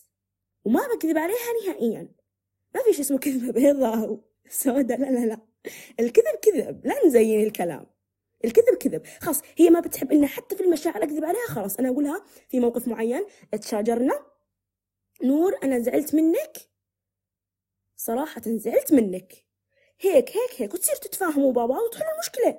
وما 0.64 0.80
بكذب 0.94 1.18
عليها 1.18 1.37
نهائيا. 1.66 2.08
ما 2.75 2.82
في 2.82 2.92
شيء 2.92 3.00
اسمه 3.00 3.18
كذبة 3.18 3.52
بيضاء. 3.52 4.20
سوداء. 4.49 5.00
لا 5.00 5.06
لا 5.06 5.26
لا. 5.26 5.38
الكذب 6.00 6.37
كذب 6.42 6.87
لا 6.87 7.06
نزين 7.06 7.42
الكلام. 7.42 7.87
الكذب 8.44 8.75
كذب. 8.80 9.06
خلاص 9.20 9.42
هي 9.56 9.70
ما 9.70 9.80
بتحب 9.80 10.12
إن 10.12 10.26
حتى 10.26 10.56
في 10.56 10.62
المشاعر 10.62 11.02
أكذب 11.02 11.25
عليها 11.25 11.46
خلاص. 11.49 11.76
أنا 11.76 11.88
أقولها 11.88 12.25
في 12.49 12.61
موقف 12.61 12.88
معين 12.88 13.26
تشاجرنا. 13.62 14.26
نور 15.23 15.58
أنا 15.62 15.78
زعلت 15.78 16.14
منك. 16.14 16.56
صراحة 17.96 18.42
زعلت 18.46 18.92
منك. 18.92 19.32
هيك 20.00 20.30
هيك 20.30 20.62
هيك. 20.62 20.75
وتصير 20.75 20.96
تتفاهموا 20.96 21.52
بابا 21.52 21.78
وتحلوا 21.78 22.12
المشكلة. 22.12 22.58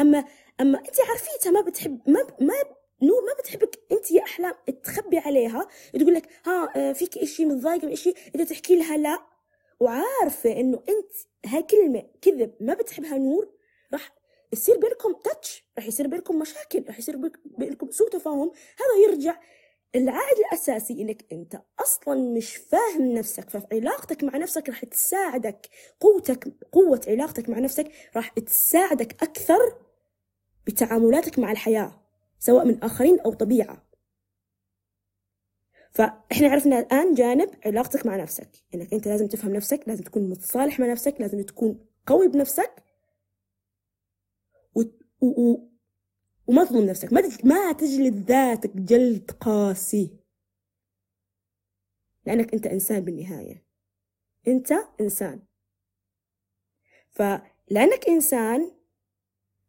أما 0.00 0.24
أما 0.60 0.78
أنت 0.78 1.00
عارفيتها 1.08 1.50
ما 1.50 1.60
بتحب 1.60 2.00
ما 2.06 2.26
ما 2.40 2.54
نور 3.02 3.22
ما 3.22 3.32
بتحبك 3.38 3.78
أنت 3.92 4.10
يا 4.10 4.22
أحلام 4.22 4.54
تخبي 4.84 5.18
عليها. 5.18 5.68
تقول 5.94 6.14
لك 6.14 6.28
ها 6.46 6.72
آه، 6.76 6.92
فيك 6.92 7.18
إشي 7.18 7.44
متضايقة 7.44 7.86
من 7.86 7.92
إشي 7.92 8.14
انت 8.34 8.50
تحكي 8.50 8.76
لها 8.76 8.96
لا. 8.96 9.29
وعارفة 9.80 10.52
إنه 10.60 10.82
أنت 10.88 11.12
هاي 11.46 11.62
كلمة 11.62 12.02
كذب 12.22 12.54
ما 12.60 12.74
بتحبها 12.74 13.18
نور 13.18 13.52
راح 13.92 14.14
يصير 14.52 14.78
بينكم 14.78 15.12
تاتش 15.24 15.64
راح 15.78 15.86
يصير 15.86 16.06
بينكم 16.06 16.38
مشاكل 16.38 16.84
راح 16.88 16.98
يصير 16.98 17.16
بينكم 17.44 17.90
سوء 17.90 18.10
تفاهم 18.10 18.50
هذا 18.78 19.08
يرجع 19.08 19.36
العائد 19.94 20.38
الأساسي 20.38 21.02
إنك 21.02 21.24
أنت 21.32 21.60
أصلا 21.80 22.14
مش 22.36 22.56
فاهم 22.56 23.12
نفسك 23.12 23.50
ففي 23.50 23.66
علاقتك 23.72 24.24
مع 24.24 24.36
نفسك 24.36 24.68
راح 24.68 24.84
تساعدك 24.84 25.68
قوتك 26.00 26.48
قوة 26.72 27.00
علاقتك 27.08 27.48
مع 27.48 27.58
نفسك 27.58 27.92
راح 28.16 28.28
تساعدك 28.28 29.22
أكثر 29.22 29.74
بتعاملاتك 30.66 31.38
مع 31.38 31.52
الحياة 31.52 32.00
سواء 32.38 32.64
من 32.64 32.82
آخرين 32.82 33.20
أو 33.20 33.32
طبيعة. 33.32 33.89
فإحنا 35.90 36.48
عرفنا 36.48 36.78
الآن 36.78 37.14
جانب 37.14 37.50
علاقتك 37.66 38.06
مع 38.06 38.16
نفسك. 38.16 38.48
إنك 38.74 38.94
أنت 38.94 39.08
لازم 39.08 39.26
تفهم 39.26 39.52
نفسك 39.52 39.80
لازم 39.86 40.04
تكون 40.04 40.30
متصالح 40.30 40.80
مع 40.80 40.86
نفسك 40.92 41.16
لازم 41.20 41.42
تكون 41.42 41.86
قوي 42.06 42.28
بنفسك 42.28 42.84
و... 44.74 44.82
و... 45.20 45.70
وما 46.46 46.64
تظلم 46.64 46.86
نفسك. 46.86 47.12
ما 47.12 47.22
ما 47.44 47.72
تجلد 47.72 48.30
ذاتك 48.30 48.76
جلد 48.76 49.30
قاسي. 49.30 50.16
لأنك 52.26 52.54
أنت 52.54 52.66
إنسان 52.66 53.00
بالنهاية. 53.00 53.64
أنت 54.48 54.72
إنسان. 55.00 55.42
فلأنك 57.10 58.08
إنسان 58.08 58.72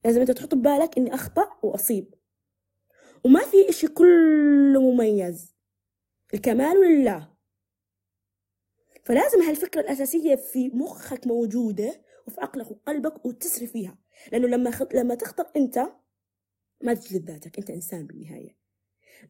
لازم 0.05 0.21
أنت 0.21 0.31
تحط 0.31 0.55
ببالك 0.55 0.97
إني 0.97 1.13
أخطأ 1.13 1.59
وأصيب. 1.63 2.13
وما 3.23 3.39
في 3.39 3.69
إشي 3.69 3.87
كله 3.87 4.81
مميز. 4.81 5.55
الكمال 6.33 6.77
لله 6.77 7.31
فلازم 9.03 9.41
هالفكرة 9.41 9.81
الأساسية 9.81 10.35
في 10.35 10.69
مخك 10.69 11.27
موجودة 11.27 12.01
وفي 12.27 12.41
عقلك 12.41 12.71
وقلبك 12.71 13.25
وتسري 13.25 13.67
فيها. 13.67 13.97
لأنه 14.31 14.47
لما 14.47 14.71
خط... 14.71 14.93
لما 14.93 15.15
تخطأ 15.15 15.51
أنت 15.55 15.79
ما 16.81 16.93
تجلد 16.93 17.31
ذاتك 17.31 17.57
أنت 17.59 17.69
إنسان 17.69 18.07
بالنهاية. 18.07 18.57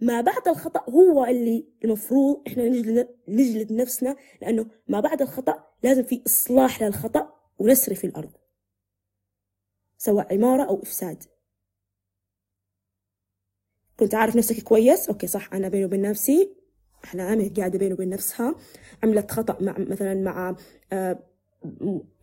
ما 0.01 0.22
بعد 0.22 0.48
الخطأ 0.48 0.89
هو 0.89 1.25
اللي 1.25 1.67
المفروض 1.84 2.43
إحنا 2.48 2.70
نجلد, 2.70 3.17
نجلد 3.27 3.72
نفسنا 3.72 4.15
لأنه 4.41 4.65
ما 4.88 5.00
بعد 5.00 5.22
الخطأ 5.22 5.67
لازم 5.84 6.03
في 6.03 6.22
إصلاح 6.27 6.84
للخطأ 6.84 7.34
ونسري 7.60 7.96
في 7.96 8.08
الأرض. 8.08 8.31
سواء 9.98 10.34
عمارة 10.34 10.63
أو 10.63 10.81
إفساد. 10.81 11.24
كنت 14.00 14.15
عارف 14.15 14.36
نفسك 14.36 14.63
كويس؟ 14.63 15.10
أوكي 15.10 15.27
صح. 15.27 15.53
أنا 15.53 15.70
بيني 15.70 15.86
وبين 15.86 16.01
نفسي 16.01 16.61
أحلامي 17.03 17.50
قاعدة 17.50 17.79
بيني 17.79 17.93
وبين 17.93 18.10
نفسها 18.10 18.55
عملت 19.03 19.31
خطأ 19.31 19.58
مع 19.63 19.75
مثلا 19.77 20.13
مع 20.13 20.55
آه، 20.93 21.20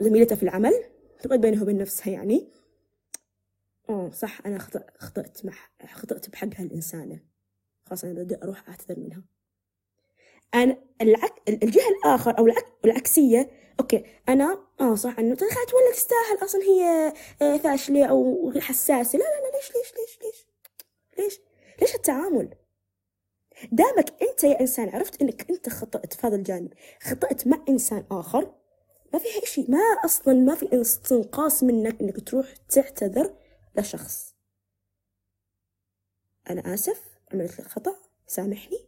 زميلتها 0.01 0.37
في 0.37 0.43
العمل 0.43 0.73
تقعد 1.21 1.41
بينها 1.41 1.63
وبين 1.63 1.79
نفسها 1.79 2.13
يعني. 2.13 2.49
آه 3.89 4.11
صح 4.11 4.47
أنا 4.47 4.59
خطأت 4.99 5.45
مع 5.45 5.53
خطأت 5.93 6.31
بحق 6.31 6.49
هالإنسانة. 6.57 7.21
خلاص 7.85 8.05
أنا 8.05 8.23
بدي 8.23 8.37
أروح 8.43 8.69
أعتذر 8.69 8.99
منها. 9.01 9.23
أنا 10.55 10.77
العك... 11.03 11.33
الجهة 11.49 11.89
الآخر 11.89 12.39
أو 12.39 12.47
العك... 12.47 12.67
العكسية 12.85 13.51
أوكي 13.81 14.05
أنا 14.29 14.65
آه 14.81 14.95
صح 14.95 15.19
إنه 15.19 15.35
تخيلت 15.35 15.75
ولا 15.75 15.93
تستاهل 15.93 16.45
أصلا 16.45 16.61
هي 16.63 17.13
آه، 17.43 17.57
فاشلة 17.57 18.05
أو 18.05 18.53
حساسة. 18.61 19.19
لا 19.19 19.25
لا 19.25 19.41
لا 19.41 19.57
ليش 19.57 19.73
ليش 19.77 19.95
ليش 19.99 20.19
ليش؟ 20.23 20.47
ليش؟ 21.19 21.41
ليش 21.81 21.95
التعامل؟ 21.95 22.55
دامك 23.73 24.23
أنت 24.23 24.45
يا 24.45 24.61
إنسان 24.61 24.89
عرفت 24.89 25.23
إنك 25.23 25.51
أنت 25.51 25.69
خطأت 25.69 26.13
في 26.15 26.27
هذا 26.27 26.37
الجانب 26.37 26.73
خطأت 27.03 27.47
مع 27.47 27.65
إنسان 27.69 28.05
آخر 28.11 28.55
ما 29.13 29.19
فيها 29.19 29.45
شيء 29.45 29.71
ما 29.71 29.79
أصلا 30.05 30.35
ما 30.35 30.55
في 30.55 30.81
استنقاص 30.81 31.63
منك 31.63 32.01
إنك 32.01 32.29
تروح 32.29 32.55
تعتذر 32.57 33.35
لشخص. 33.77 34.35
أنا 36.51 36.75
آسف 36.75 37.03
عملت 37.33 37.61
لك 37.61 37.67
خطأ 37.67 37.97
سامحني 38.27 38.79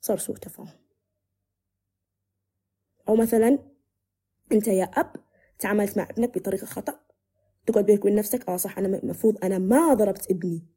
صار 0.00 0.18
سوء 0.18 0.36
تفاهم. 0.36 0.68
أو 3.08 3.16
مثلا 3.16 3.58
أنت 4.52 4.68
يا 4.68 4.84
أب 4.84 5.16
تعاملت 5.58 5.98
مع 5.98 6.04
ابنك 6.10 6.38
بطريقة 6.38 6.66
خطأ 6.66 7.00
تقعد 7.66 7.86
بينك 7.86 8.00
وبين 8.00 8.14
نفسك 8.16 8.48
آه 8.48 8.56
صح 8.56 8.78
أنا 8.78 8.98
المفروض 8.98 9.44
أنا 9.44 9.58
ما 9.58 9.94
ضربت 9.94 10.30
ابني. 10.30 10.73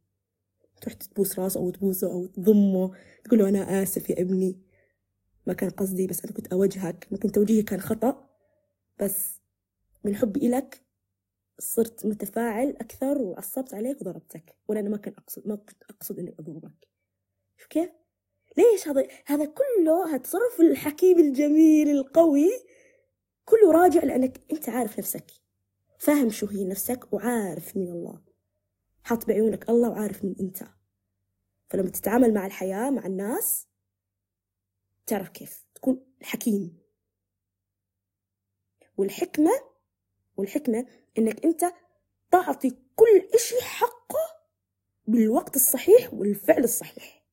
تروح 0.82 0.94
تبوس 0.94 1.40
راسه 1.40 1.60
أو 1.60 1.70
تبوسه 1.70 2.12
أو 2.12 2.26
تضمه 2.26 2.92
تقول 3.24 3.40
له 3.40 3.50
أنا 3.50 3.84
آسف 3.84 4.10
يا 4.10 4.22
ابني. 4.22 4.62
ما 5.48 5.54
كان 5.54 5.70
قصدي 5.70 6.08
بس 6.08 6.26
أنا 6.26 6.34
كنت 6.34 6.48
أوجهك 6.54 7.08
ممكن 7.12 7.32
توجيهي 7.32 7.64
كان 7.64 7.82
خطأ. 7.82 8.30
بس 9.00 9.42
من 10.04 10.16
حبي 10.16 10.48
إلك 10.48 10.82
صرت 11.60 12.06
متفاعل 12.06 12.70
أكثر 12.70 13.18
وعصبت 13.18 13.74
عليك 13.74 14.02
وضربتك 14.02 14.58
ولا 14.68 14.80
أنا 14.80 14.90
ما 14.90 14.98
كان 14.98 15.14
أقصد 15.18 15.48
ما 15.48 15.56
كنت 15.56 15.84
أقصد 15.90 16.20
إني 16.20 16.36
أضربك. 16.40 16.88
شوف 17.58 17.68
كيف؟ 17.68 17.90
ليش 18.58 18.88
هذا 18.88 19.08
هذا 19.26 19.46
كله 19.46 20.14
هالتصرف 20.14 20.62
الحكيم 20.62 21.20
الجميل 21.20 21.90
القوي 21.90 22.50
كله 23.46 23.72
راجع 23.72 24.04
لأنك 24.04 24.40
أنت 24.52 24.70
عارف 24.70 25.00
نفسك. 25.00 25.32
فاهم 26.00 26.30
شو 26.30 26.46
هي 26.46 26.66
نفسك 26.66 27.14
وعارف 27.14 27.78
من 27.78 27.88
الله. 27.88 28.27
حاط 29.08 29.28
بعيونك 29.28 29.70
الله 29.70 29.90
وعارف 29.90 30.26
من 30.26 30.36
أنت. 30.40 30.64
فلما 31.70 31.90
تتعامل 31.90 32.34
مع 32.34 32.46
الحياة 32.46 32.90
مع 32.90 33.06
الناس 33.06 33.68
تعرف 35.06 35.30
كيف؟ 35.30 35.66
تكون 35.76 36.06
حكيم. 36.24 36.78
والحكمة 38.98 39.52
والحكمة 40.38 40.86
إنك 41.18 41.46
أنت 41.46 41.74
تعطي 42.32 42.70
كل 42.96 43.30
إشي 43.34 43.62
حقه 43.62 44.20
بالوقت 45.08 45.56
الصحيح 45.56 46.14
والفعل 46.14 46.64
الصحيح. 46.64 47.24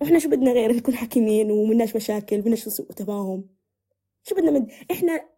وإحنا 0.00 0.18
شو 0.18 0.28
بدنا 0.28 0.52
غير 0.52 0.72
نكون 0.72 0.94
حكيمين 0.94 1.50
ومناش 1.50 1.96
مشاكل 1.96 2.40
ومناش 2.40 2.68
سوء 2.68 2.92
تفاهم؟ 2.92 3.48
شو 4.22 4.34
بدنا 4.34 4.50
من 4.50 4.70
إحنا 4.90 5.28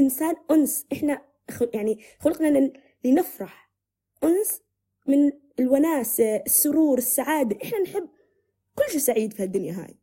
إنسان 0.00 0.36
أنس. 0.50 0.86
إحنا 0.92 1.26
يعني 1.74 2.04
خلقنا 2.20 2.72
لنفرح. 3.04 3.70
أنس 4.24 4.62
من 5.06 5.32
الوناسة 5.60 6.36
السرور 6.36 6.98
السعادة. 6.98 7.58
إحنا 7.64 7.78
نحب 7.78 8.08
كل 8.78 8.90
شيء 8.90 9.00
سعيد 9.00 9.32
في 9.32 9.42
الدنيا 9.42 9.72
هاي. 9.72 9.98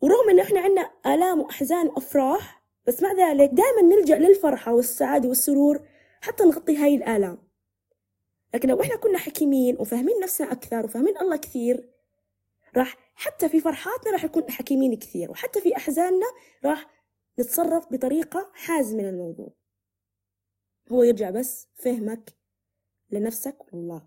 ورغم 0.00 0.30
إن 0.30 0.40
إحنا 0.40 0.60
عنا 0.60 0.90
آلام 1.06 1.40
وأحزان 1.40 1.86
وأفراح 1.86 2.62
بس 2.86 3.02
مع 3.02 3.12
ذلك 3.12 3.50
دائما 3.50 3.82
نلجأ 3.82 4.18
للفرحة 4.18 4.74
والسعادة 4.74 5.28
والسرور 5.28 5.88
حتى 6.20 6.44
نغطي 6.44 6.76
هاي 6.76 6.94
الآلام. 6.94 7.38
لكن 8.54 8.68
لو 8.68 8.80
إحنا 8.80 8.96
كنا 8.96 9.18
حكيمين 9.18 9.76
وفاهمين 9.78 10.20
نفسنا 10.22 10.52
أكثر 10.52 10.84
وفاهمين 10.84 11.18
الله 11.18 11.36
كثير 11.36 11.88
راح 12.76 12.96
حتى 13.14 13.48
في 13.48 13.60
فرحاتنا 13.60 14.12
راح 14.12 14.24
نكون 14.24 14.50
حكيمين 14.50 14.96
كثير 14.96 15.30
وحتى 15.30 15.60
في 15.60 15.76
أحزاننا 15.76 16.26
راح 16.64 16.86
نتصرف 17.38 17.92
بطريقة 17.92 18.50
حازمة 18.54 19.02
للموضوع. 19.02 19.52
هو 20.92 21.02
يرجع 21.02 21.30
بس 21.30 21.68
فهمك 21.74 22.36
لنفسك؟ 23.12 23.56
والله. 23.72 24.02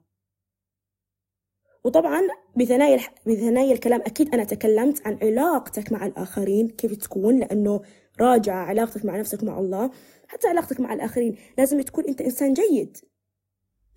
وطبعا 1.83 2.21
بثنايا 2.55 2.99
بثنايا 3.27 3.73
الكلام 3.73 4.01
أكيد 4.01 4.33
أنا 4.33 4.43
تكلمت 4.43 5.07
عن 5.07 5.19
علاقتك 5.21 5.91
مع 5.91 6.05
الآخرين 6.05 6.67
كيف 6.69 6.95
تكون 6.95 7.39
لأنه 7.39 7.81
راجع 8.19 8.53
علاقتك 8.55 9.05
مع 9.05 9.19
نفسك 9.19 9.43
مع 9.43 9.59
الله. 9.59 9.91
حتى 10.27 10.47
علاقتك 10.47 10.79
مع 10.79 10.93
الآخرين 10.93 11.37
لازم 11.57 11.81
تكون 11.81 12.05
أنت 12.05 12.21
إنسان 12.21 12.53
جيد. 12.53 12.97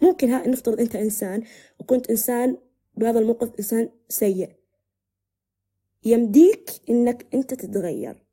ممكن 0.02 0.30
ها 0.30 0.48
نفترض 0.48 0.80
أنت 0.80 0.96
إنسان 0.96 1.42
وكنت 1.80 2.10
إنسان 2.10 2.56
بهذا 2.96 3.18
الموقف 3.18 3.54
إنسان 3.58 3.90
سيء. 4.08 4.50
يمديك 6.04 6.70
إنك 6.90 7.26
أنت 7.34 7.54
تتغير. 7.54 8.24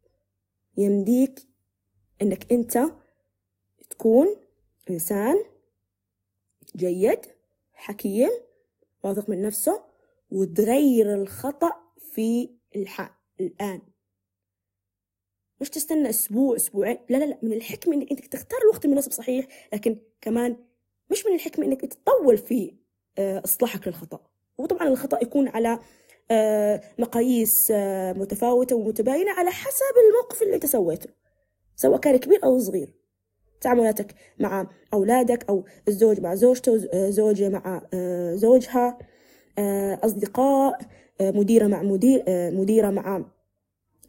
يمديك 0.77 1.39
إنك 2.21 2.51
أنت 2.51 2.83
تكون 3.89 4.35
إنسان 4.89 5.35
جيد 6.75 7.19
حكيم 7.73 8.29
واثق 9.03 9.29
من 9.29 9.41
نفسه 9.41 9.83
وتغير 10.31 11.13
الخطأ 11.13 11.71
في 12.13 12.49
الحال 12.75 13.09
الآن. 13.39 13.81
مش 15.61 15.69
تستنى 15.69 16.09
أسبوع 16.09 16.55
أسبوعين 16.55 16.97
لا 17.09 17.17
لا 17.17 17.25
لا 17.25 17.37
من 17.41 17.53
الحكمة 17.53 17.95
إنك 17.95 18.11
أنت 18.11 18.25
تختار 18.25 18.59
الوقت 18.61 18.85
المناسب 18.85 19.11
صحيح 19.11 19.47
لكن 19.73 19.99
كمان 20.21 20.57
مش 21.11 21.25
من 21.25 21.35
الحكمة 21.35 21.65
إنك 21.65 21.81
تطول 21.81 22.37
في 22.37 22.75
آه، 23.17 23.41
إصلاحك 23.45 23.87
للخطأ. 23.87 24.19
وطبعا 24.57 24.87
الخطأ 24.87 25.19
يكون 25.21 25.47
على 25.47 25.79
آه، 26.31 26.81
مقاييس 26.99 27.71
آه، 27.71 28.13
متفاوتة 28.13 28.75
ومتباينة 28.75 29.31
على 29.31 29.51
حسب 29.51 29.95
الموقف 30.07 30.41
اللي 30.41 30.55
أنت 30.55 30.65
سويته 30.65 31.09
سواء 31.75 31.99
كان 31.99 32.17
كبير 32.17 32.43
أو 32.43 32.59
صغير. 32.59 32.93
تعاملاتك 33.65 34.15
مع 34.39 34.67
أولادك 34.93 35.49
أو 35.49 35.65
الزوج 35.87 36.19
مع 36.21 36.35
زوجته 36.35 36.77
زوجة 37.09 37.49
مع 37.49 37.81
زوجها 38.35 38.97
أصدقاء 40.03 40.79
مديرة 41.21 41.67
مع 41.67 41.83
مدير 41.83 42.23
مديرة 42.51 42.89
مع 42.89 43.25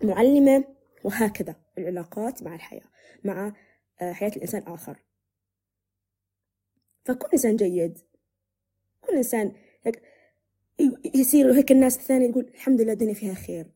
معلمة 0.04 0.64
وهكذا 1.04 1.54
العلاقات 1.78 2.42
مع 2.42 2.54
الحياة 2.54 2.88
مع 3.24 3.52
آه، 4.00 4.12
حياة 4.12 4.30
الإنسان 4.36 4.62
آخر. 4.62 4.96
فكن 7.04 7.28
إنسان 7.32 7.56
جيد. 7.56 7.98
كن 9.00 9.16
إنسان 9.16 9.52
هيك 9.82 10.02
يصير 11.14 11.52
هيك 11.52 11.72
الناس 11.72 11.96
الثانية 11.96 12.30
تقول 12.30 12.50
الحمد 12.54 12.80
لله 12.80 12.92
الدنيا 12.92 13.14
فيها 13.14 13.34
خير. 13.34 13.66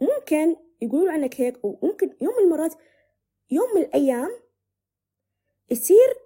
ممكن 0.00 0.56
يقولوا 0.82 1.12
عنك 1.12 1.40
هيك 1.40 1.64
وممكن 1.64 2.10
يوم 2.20 2.34
المرات 2.44 2.74
يوم 3.50 3.74
من 3.74 3.82
الأيام 3.82 4.30
يصير 5.70 6.16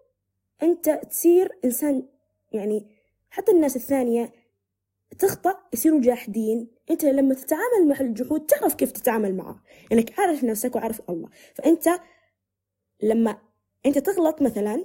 أنت 0.62 0.90
تصير 0.90 1.58
إنسان 1.64 2.08
يعني 2.52 2.86
حتى 3.30 3.52
الناس 3.52 3.76
الثانية 3.76 4.32
تخطأ 5.18 5.56
يصيروا 5.72 6.00
جاحدين. 6.00 6.68
أنت 6.90 7.04
لما 7.04 7.34
تتعامل 7.34 7.88
مع 7.88 8.00
الجحود 8.00 8.46
تعرف 8.46 8.74
كيف 8.74 8.92
تتعامل 8.92 9.34
معه 9.34 9.62
انك 9.92 10.20
عارف 10.20 10.44
نفسك 10.44 10.76
وعارف 10.76 11.10
الله. 11.10 11.28
فأنت 11.54 11.88
لما 13.02 13.38
أنت 13.86 13.98
تغلط 13.98 14.42
مثلا 14.42 14.84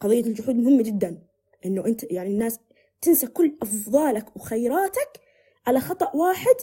قضية 0.00 0.20
الجحود 0.20 0.54
مهمة 0.56 0.82
جدا 0.82 1.22
إنه 1.64 1.86
أنت 1.86 2.12
يعني 2.12 2.28
الناس 2.28 2.58
تنسى 3.00 3.26
كل 3.26 3.56
أفضالك 3.62 4.36
وخيراتك 4.36 5.20
على 5.66 5.80
خطأ 5.80 6.16
واحد 6.16 6.56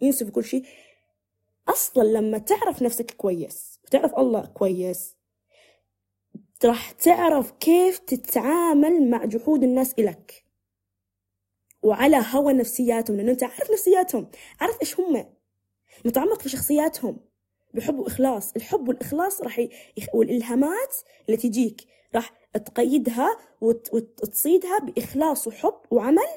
ينسف 0.00 0.30
كل 0.30 0.44
شيء. 0.44 0.64
أصلا 1.68 2.02
لما 2.02 2.38
تعرف 2.38 2.82
نفسك 2.82 3.10
كويس 3.10 3.71
وتعرف 3.94 4.18
الله 4.18 4.46
كويس. 4.46 5.16
راح 6.64 6.90
تعرف 6.90 7.50
كيف 7.50 7.98
تتعامل 7.98 9.10
مع 9.10 9.24
جحود 9.24 9.62
الناس 9.62 9.94
إلك. 9.98 10.44
وعلى 11.82 12.24
هوى 12.32 12.52
نفسياتهم 12.52 13.16
لأنه 13.16 13.32
أنت 13.32 13.42
عارف 13.44 13.70
نفسياتهم 13.70 14.30
عارف 14.60 14.80
إيش 14.80 15.00
هم. 15.00 15.34
متعمق 16.04 16.40
في 16.40 16.48
شخصياتهم. 16.48 17.20
بحب 17.74 17.98
وإخلاص 17.98 18.52
الحب 18.56 18.88
والإخلاص 18.88 19.40
راح 19.40 19.58
يخ... 19.96 20.14
والإلهامات 20.14 20.96
اللي 21.26 21.36
تجيك 21.36 21.86
راح 22.14 22.30
تقيدها 22.52 23.36
وت... 23.60 23.94
وتصيدها 23.94 24.78
بإخلاص 24.78 25.46
وحب 25.46 25.80
وعمل. 25.90 26.28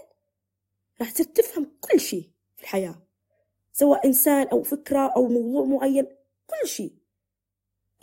راح 1.02 1.12
تفهم 1.12 1.78
كل 1.82 2.00
شيء 2.00 2.30
في 2.56 2.64
الحياة 2.64 3.02
سواء 3.74 4.08
إنسان 4.08 4.48
أو 4.48 4.64
فكرة 4.64 5.00
أو 5.16 5.28
موضوع 5.28 5.66
معين 5.66 6.06
كل 6.48 6.68
شيء. 6.68 7.05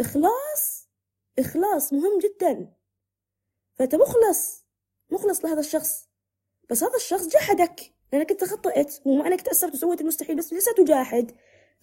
إخلاص 0.01 0.89
إخلاص 1.39 1.93
مهم 1.93 2.19
جدا. 2.19 2.73
فأنت 3.75 3.95
مخلص 3.95 4.67
مخلص 5.11 5.45
لهذا 5.45 5.61
الشخص. 5.61 6.09
بس 6.71 6.83
هذا 6.85 6.97
الشخص 6.97 7.29
جحدك 7.29 7.95
لأنك 8.13 8.31
أنت 8.31 8.45
خطأت 8.45 8.95
ومع 9.07 9.27
أنك 9.27 9.41
تأثرت 9.41 9.75
وسويت 9.75 10.01
المستحيل 10.01 10.37
بس 10.37 10.53
لسه 10.53 10.73
تجاحد 10.73 11.33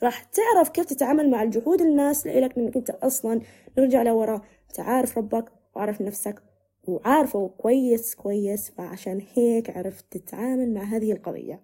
راح 0.04 0.24
تعرف 0.24 0.70
كيف 0.70 0.86
تتعامل 0.86 1.30
مع 1.32 1.44
الجحود 1.44 1.82
الناس 1.82 2.28
لإلك 2.28 2.58
لأنك 2.58 2.78
أنت 2.78 2.90
أصلا 2.90 3.42
نرجع 3.78 4.04
لورا. 4.04 4.42
أنت 4.70 4.80
عارف 4.80 5.18
ربك 5.18 5.52
وعارف 5.76 6.02
نفسك 6.02 6.44
وعارفه 6.88 7.48
كويس 7.58 8.16
كويس. 8.16 8.70
فعشان 8.70 9.22
هيك 9.34 9.70
عرفت 9.70 10.06
تتعامل 10.18 10.74
مع 10.74 10.82
هذه 10.84 11.12
القضية. 11.12 11.64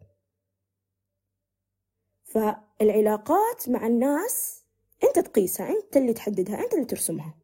فالعلاقات 2.23 3.69
مع 3.69 3.88
الناس 3.88 4.64
أنت 5.08 5.20
تقيسها 5.20 5.70
أنت 5.70 5.98
اللي 5.98 6.13
تحددها 6.13 6.63
أنت 6.63 6.74
اللي 6.74 6.86
ترسمها. 6.86 7.36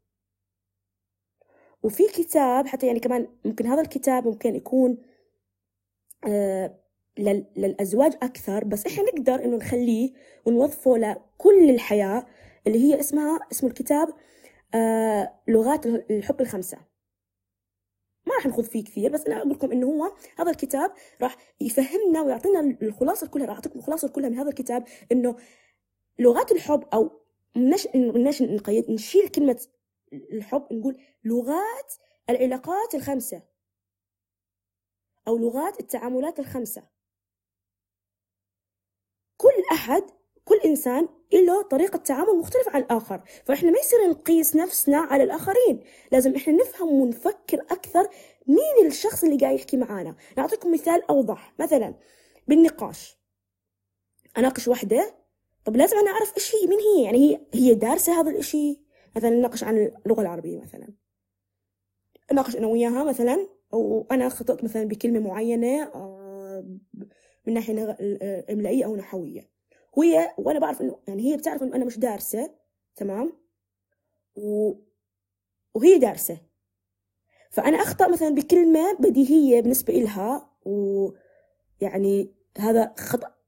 وفي 1.84 2.08
كتاب 2.08 2.68
حتى 2.68 2.88
يعني 2.88 3.00
كمان 3.00 3.28
ممكن 3.46 3.66
هذا 3.68 3.82
الكتاب 3.82 4.28
ممكن 4.28 4.56
يكون 4.56 4.98
آه 6.28 6.78
للأزواج 7.18 8.14
أكثر 8.22 8.64
بس 8.64 8.86
إحنا 8.86 9.04
نقدر 9.04 9.46
إنه 9.46 9.58
نخليه 9.58 10.14
ونوظفه 10.46 10.98
لكل 10.98 11.70
الحياة 11.70 12.26
اللي 12.68 12.80
هي 12.80 13.00
اسمها 13.00 13.40
اسم 13.52 13.68
الكتاب 13.68 14.08
آه 14.76 15.40
لغات 15.48 15.86
الحب 15.86 16.42
الخمسة. 16.42 16.78
ما 18.28 18.36
راح 18.36 18.46
نخوض 18.48 18.66
فيه 18.66 18.84
كثير 18.84 19.12
بس 19.12 19.26
أنا 19.26 19.38
أقول 19.38 19.50
لكم 19.50 19.72
إنه 19.72 19.88
هو 19.88 20.12
هذا 20.38 20.52
الكتاب 20.52 20.92
راح 21.22 21.38
يفهمنا 21.62 22.22
ويعطينا 22.22 22.78
الخلاصة 22.82 23.28
كلها 23.28 23.46
راح 23.46 23.56
أعطيكم 23.56 23.80
الخلاصه 23.80 24.08
كلها 24.08 24.30
من 24.30 24.38
هذا 24.38 24.50
الكتاب 24.50 24.84
إنه 25.12 25.36
لغات 26.20 26.52
الحب 26.52 26.84
أو 26.94 27.21
منش 27.56 27.88
منش 27.96 28.42
نقيد 28.42 28.92
نشيل 28.92 29.30
كلمة 29.30 29.68
الحب 30.14 30.68
نقول 30.72 31.02
لغات 31.24 31.94
العلاقات 32.30 32.96
الخمسة 32.96 33.42
أو 35.28 35.38
لغات 35.38 35.80
التعاملات 35.80 36.40
الخمسة. 36.40 36.84
كل 39.38 39.64
أحد 39.72 40.04
كل 40.46 40.56
إنسان 40.66 41.08
له 41.34 41.62
طريقة 41.62 41.98
تعامل 41.98 42.38
مختلفة 42.38 42.72
عن 42.72 42.82
الآخر. 42.82 43.22
فإحنا 43.46 43.72
ما 43.72 43.80
يصير 43.80 44.10
نقيس 44.10 44.56
نفسنا 44.56 44.98
على 44.98 45.24
الآخرين. 45.24 45.84
لازم 46.12 46.36
إحنا 46.36 46.54
نفهم 46.54 46.90
ونفكر 46.90 47.62
أكثر 47.62 48.10
مين 48.48 48.88
الشخص 48.88 49.24
اللي 49.24 49.38
قاعد 49.38 49.56
يحكي 49.56 49.78
معانا. 49.78 50.16
نعطيكم 50.38 50.72
مثال 50.72 51.04
أوضح. 51.10 51.54
مثلا 51.60 51.96
بالنقاش. 52.48 53.18
أناقش 54.38 54.68
وحدة 54.68 55.21
طب 55.66 55.76
لازم 55.78 55.98
أنا 55.98 56.12
أعرف 56.12 56.34
إيش 56.38 56.56
هي 56.56 56.68
مين 56.68 56.80
هي؟ 56.80 57.04
يعني 57.04 57.18
هي 57.18 57.42
هي 57.54 57.74
دارسة 57.74 58.22
هذا 58.22 58.32
الإشي؟ 58.32 58.82
مثلا 59.16 59.30
نناقش 59.30 59.64
عن 59.64 59.92
اللغة 60.06 60.22
العربية 60.22 60.60
مثلا. 60.60 60.88
نناقش 62.32 62.56
أنا 62.56 62.68
وياها 62.68 63.04
مثلا 63.04 63.48
وأنا 63.72 64.30
خطأت 64.30 64.64
مثلا 64.64 64.84
بكلمة 64.84 65.20
معينة 65.20 65.84
آه، 65.84 66.66
من 67.48 67.54
ناحية 67.54 67.98
إملائية 68.50 68.86
أو 68.86 68.96
نحوية. 68.96 69.50
وهي 69.94 70.34
وأنا 70.38 70.60
بعرف 70.60 70.82
إنه 70.82 71.00
يعني 71.08 71.32
هي 71.32 71.38
بتعرف 71.38 71.64
إنه 71.64 71.76
أنا 71.76 71.86
مش 71.86 72.00
دارسة 72.00 72.54
تمام؟ 72.96 73.34
و... 74.36 74.74
وهي 75.76 75.98
دارسة. 75.98 76.38
فأنا 77.50 77.78
أخطأ 77.78 78.08
مثلا 78.08 78.30
بكلمة 78.30 78.94
بديهية 79.00 79.62
بالنسبة 79.62 79.94
إلها 79.94 80.50
ويعني 80.66 82.34
هذا 82.58 82.94
خطأ 82.98 83.41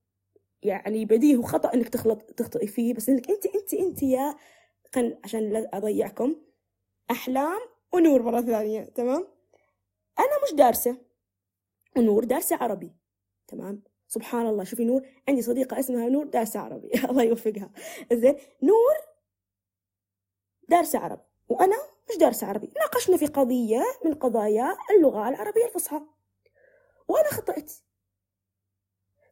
يعني 0.66 1.06
بديهي 1.06 1.38
وخطأ 1.38 1.74
إنك 1.74 1.90
تخلط 1.90 2.22
تخطئي 2.22 2.68
فيه 2.68 2.94
بس 2.94 3.10
إنك 3.10 3.30
أنت 3.30 3.46
أنت 3.46 3.74
أنت 3.74 4.04
يا 4.04 4.36
خل 4.96 5.18
عشان 5.24 5.50
لا 5.50 5.78
أضيعكم 5.78 6.36
أحلام 7.12 7.60
ونور 7.94 8.22
مرة 8.22 8.42
ثانية 8.42 8.84
تمام؟ 8.84 9.28
أنا 10.20 10.44
مش 10.48 10.54
دارسة 10.54 10.98
ونور 11.98 12.24
دارسة 12.24 12.56
عربي 12.56 12.92
تمام؟ 13.48 13.84
سبحان 14.08 14.48
الله 14.48 14.64
شوفي 14.64 14.86
نور 14.86 15.08
عندي 15.30 15.42
صديقة 15.42 15.80
اسمها 15.80 16.10
نور 16.10 16.26
دارسة 16.26 16.60
عربي 16.60 16.92
الله 17.10 17.24
يوفقها. 17.24 17.72
زين 18.14 18.36
نور 18.62 18.96
دارسة 20.70 21.00
عربي 21.00 21.22
وأنا 21.50 21.76
مش 22.10 22.18
دارسة 22.18 22.48
عربي. 22.48 22.70
ناقشنا 22.78 23.18
في 23.18 23.26
قضية 23.26 23.84
من 24.06 24.14
قضايا 24.14 24.78
اللغة 24.98 25.30
العربية 25.30 25.66
الفصحى 25.66 26.02
وأنا 27.08 27.28
خطأت. 27.30 27.72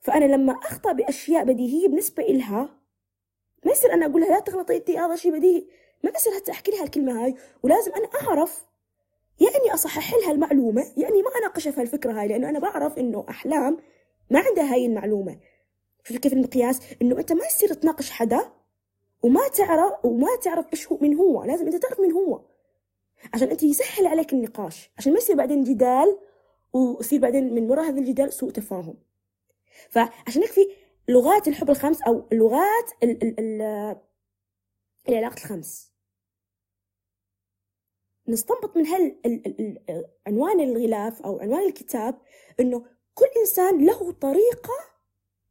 فأنا 0.02 0.26
لما 0.26 0.54
أخطأ 0.54 0.92
بأشياء 0.92 1.44
بديهية 1.44 1.88
بالنسبة 1.88 2.24
إلها 2.24 2.82
ما 3.66 3.72
يصير 3.72 3.94
أنا 3.94 4.06
أقول 4.06 4.22
لها 4.22 4.30
لا 4.30 4.40
تغلطي 4.40 4.78
انت 4.78 4.90
هذا 4.90 5.16
شيء 5.16 5.32
بديهي. 5.38 5.66
ما 6.04 6.12
يصير 6.16 6.34
حتى 6.36 6.52
أحكي 6.52 6.72
لها 6.72 6.84
الكلمة 6.84 7.26
هاي 7.26 7.36
ولازم 7.64 7.92
أنا 7.94 8.08
أعرف. 8.22 8.66
يعني 9.40 9.74
أصحح 9.74 10.14
لها 10.14 10.32
المعلومة 10.32 10.86
يعني 10.98 11.22
ما 11.22 11.30
اناقشها 11.40 11.72
في 11.72 11.82
الفكرة 11.82 12.22
هاي 12.22 12.28
لأنه 12.28 12.50
أنا 12.50 12.60
بعرف 12.60 12.98
إنه 12.98 13.26
أحلام 13.30 13.78
ما 14.30 14.40
عندها 14.40 14.74
هاي 14.74 14.86
المعلومة. 14.86 15.38
شوف 16.04 16.18
كيف 16.18 16.34
المقياس 16.34 16.80
إنه 17.02 17.20
أنت 17.20 17.32
ما 17.34 17.46
يصير 17.46 17.74
تناقش 17.74 18.12
حدا 18.12 18.52
وما 19.24 19.48
تعرف 19.48 20.06
وما 20.06 20.36
تعرف 20.44 20.66
إيش 20.74 20.92
هو 20.92 20.98
من 21.02 21.16
هو 21.16 21.44
لازم 21.44 21.66
أنت 21.66 21.76
تعرف 21.76 22.00
من 22.00 22.12
هو. 22.12 22.42
عشان 23.34 23.50
أنت 23.50 23.64
يسهل 23.64 24.08
عليك 24.08 24.34
النقاش 24.34 24.92
عشان 24.98 25.14
ما 25.14 25.18
يصير 25.18 25.36
بعدين 25.36 25.64
جدال 25.64 26.18
ويصير 26.74 27.20
بعدين 27.20 27.56
من 27.56 27.70
وراء 27.70 27.86
هذا 27.86 28.00
الجدال 28.00 28.34
سوء 28.34 28.52
تفاهم. 28.52 28.96
فعشان 29.90 30.42
هيك 30.42 30.52
في 30.52 30.68
لغات 31.08 31.48
الحب 31.48 31.70
الخمس 31.70 32.02
أو 32.02 32.28
لغات 32.32 32.92
ال 33.04 33.24
ال 33.24 33.40
ال 33.40 33.96
العلاقة 35.10 35.34
الخمس. 35.34 35.92
نستنبط 38.28 38.78
من 38.78 38.88
هال 38.88 39.16
عنوان 40.28 40.60
الغلاف 40.60 41.22
أو 41.22 41.40
عنوان 41.40 41.68
الكتاب 41.68 42.22
إنه 42.60 42.86
كل 43.14 43.26
إنسان 43.38 43.86
له 43.86 44.12
طريقة 44.12 44.74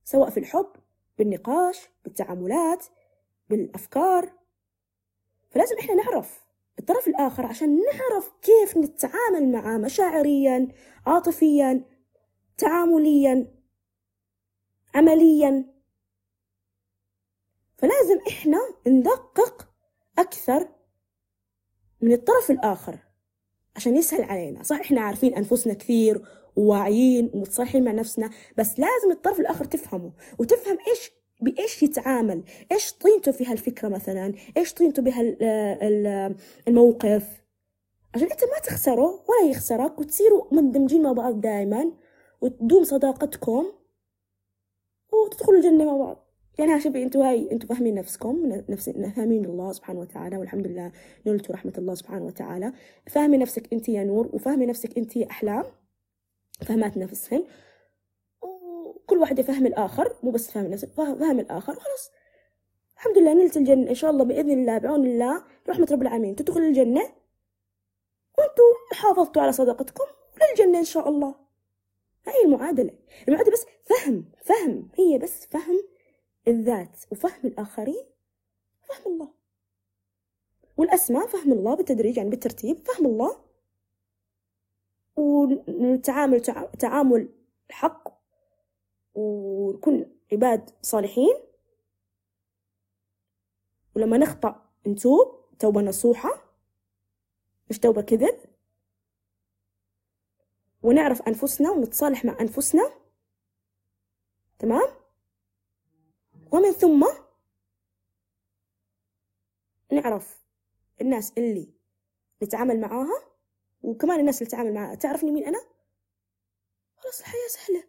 سواء 0.05 0.31
في 0.31 0.41
الحب 0.41 0.73
بالنقاش 1.19 1.89
بالتعاملات 2.05 2.87
بالأفكار. 3.49 4.33
فلازم 5.51 5.79
إحنا 5.79 5.95
نعرف 5.95 6.41
الطرف 6.79 7.09
الآخر 7.09 7.47
عشان 7.47 7.79
نعرف 7.79 8.33
كيف 8.43 8.77
نتعامل 8.77 9.53
معه 9.53 9.77
مشاعريا 9.77 10.69
عاطفيا 11.07 11.85
تعامليا. 12.59 13.60
عمليا. 14.95 15.65
فلازم 17.79 18.19
إحنا 18.29 18.59
ندقق 18.87 19.69
أكثر 20.19 20.69
من 22.01 22.13
الطرف 22.13 22.51
الآخر 22.51 22.99
عشان 23.77 23.97
يسهل 23.97 24.23
علينا. 24.23 24.63
صح 24.63 24.81
إحنا 24.81 25.01
عارفين 25.01 25.35
أنفسنا 25.35 25.75
كثير 25.75 26.23
وواعيين 26.57 27.31
ومتصالحين 27.35 27.85
مع 27.85 27.93
نفسنا 27.93 28.31
بس 28.59 28.81
لازم 28.81 29.11
الطرف 29.11 29.41
الآخر 29.41 29.65
تفهمه 29.65 30.13
وتفهم 30.39 30.79
إيش 30.89 31.11
بإيش 31.41 31.83
يتعامل 31.83 32.43
إيش 32.73 32.93
طينته 32.93 33.33
في 33.33 33.47
هالفكرة 33.47 33.89
مثلا 33.89 34.35
إيش 34.57 34.75
طينته 34.75 35.03
بهالموقف 35.03 37.25
عشان 38.15 38.31
أنت 38.31 38.45
ما 38.45 38.59
تخسره 38.65 39.25
ولا 39.29 39.51
يخسرك 39.51 39.99
وتصيروا 39.99 40.55
مندمجين 40.55 41.03
مع 41.03 41.13
بعض 41.13 41.41
دائما 41.41 41.93
وتدوم 42.41 42.85
صداقتكم 42.85 43.73
وتدخلوا 45.13 45.59
الجنة 45.59 45.85
مع 45.85 45.97
بعض. 45.97 46.27
يعني 46.59 46.81
شوفي 46.81 47.03
أنتوا 47.03 47.29
هاي 47.29 47.53
أنتوا 47.53 47.69
فاهمين 47.69 47.95
نفسكم 47.95 48.63
نفس 48.69 48.91
فاهمين 48.91 49.45
الله 49.45 49.73
سبحانه 49.73 50.01
وتعالى 50.01 50.37
والحمد 50.37 50.67
لله 50.67 50.93
نلتوا 51.27 51.55
رحمة 51.55 51.73
الله 51.79 51.95
سبحانه 51.95 52.25
وتعالى. 52.25 52.73
فاهمي 53.07 53.37
نفسك 53.37 53.73
انت 53.73 53.89
يا 53.89 54.05
نور 54.05 54.31
وفاهمي 54.33 54.67
نفسك 54.67 54.99
انت 54.99 55.17
يا 55.17 55.31
أحلام. 55.31 55.65
فهمات 56.67 56.97
نفسهن 56.97 57.45
كل 59.07 59.19
واحد 59.19 59.39
يفهم 59.39 59.67
الآخر 59.67 60.17
مو 60.23 60.31
بس 60.31 60.51
فهم 60.51 60.67
نفسه 60.67 60.89
فهم 60.89 61.41
الآخر 61.41 61.73
وخلاص 61.73 62.11
الحمد 62.97 63.19
لله 63.19 63.35
نلت 63.35 63.57
الجنة 63.57 63.91
إن 63.91 63.95
شاء 63.95 64.11
الله 64.11 64.25
بإذن 64.25 64.51
الله 64.51 64.79
بعون 64.79 65.07
الله 65.07 65.43
برحمة 65.67 65.89
رب 65.93 66.03
العالمين 66.03 66.37
تدخل 66.37 66.61
الجنة. 66.61 67.01
وانتوا 68.39 68.65
حافظتوا 68.93 69.43
على 69.43 69.53
صداقتكم 69.53 70.05
وللجنة 70.35 70.79
إن 70.79 70.85
شاء 70.85 71.09
الله. 71.09 71.35
هاي 72.31 72.45
المعادلة 72.45 72.99
المعادلة 73.29 73.53
بس 73.53 73.67
فهم 73.85 74.25
فهم 74.45 74.89
هي 74.95 75.19
بس 75.19 75.47
فهم 75.47 75.83
الذات 76.49 77.05
وفهم 77.13 77.47
الآخرين. 77.47 78.05
فهم 78.83 79.13
الله. 79.13 79.35
والأسماء 80.77 81.27
فهم 81.27 81.53
الله 81.53 81.75
بالتدريج 81.75 82.17
يعني 82.17 82.31
بالترتيب. 82.31 82.87
فهم 82.87 83.07
الله. 83.07 83.45
ونتعامل 85.17 86.41
تعامل 86.79 87.29
حق. 87.71 88.09
ونكون 89.15 90.17
عباد 90.33 90.71
صالحين. 90.83 91.35
ولما 93.97 94.19
نخطأ 94.19 94.71
نتوب 94.87 95.45
توبة 95.59 95.81
نصوحة. 95.81 96.31
مش 97.71 97.79
توبة 97.79 98.03
كذب. 98.03 98.50
ونعرف 100.83 101.23
أنفسنا 101.23 101.71
ونتصالح 101.71 102.25
مع 102.25 102.37
أنفسنا. 102.41 102.91
تمام؟ 104.59 104.89
ومن 106.53 106.73
ثم 106.73 107.07
نعرف 109.93 110.41
الناس 111.01 111.33
اللي 111.39 111.69
نتعامل 112.43 112.81
معاها 112.81 113.23
وكمان 113.83 114.21
الناس 114.21 114.39
اللي 114.39 114.51
تتعامل 114.51 114.75
معاها. 114.75 114.95
تعرفني 114.95 115.31
مين 115.31 115.45
أنا؟ 115.47 115.61
خلاص 116.97 117.21
الحياة 117.21 117.49
سهلة. 117.49 117.85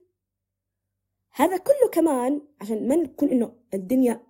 هذا 1.32 1.58
كله 1.58 1.90
كمان 1.92 2.42
عشان 2.62 2.88
ما 2.88 2.96
نكون 2.96 3.30
إنه 3.30 3.56
الدنيا 3.74 4.24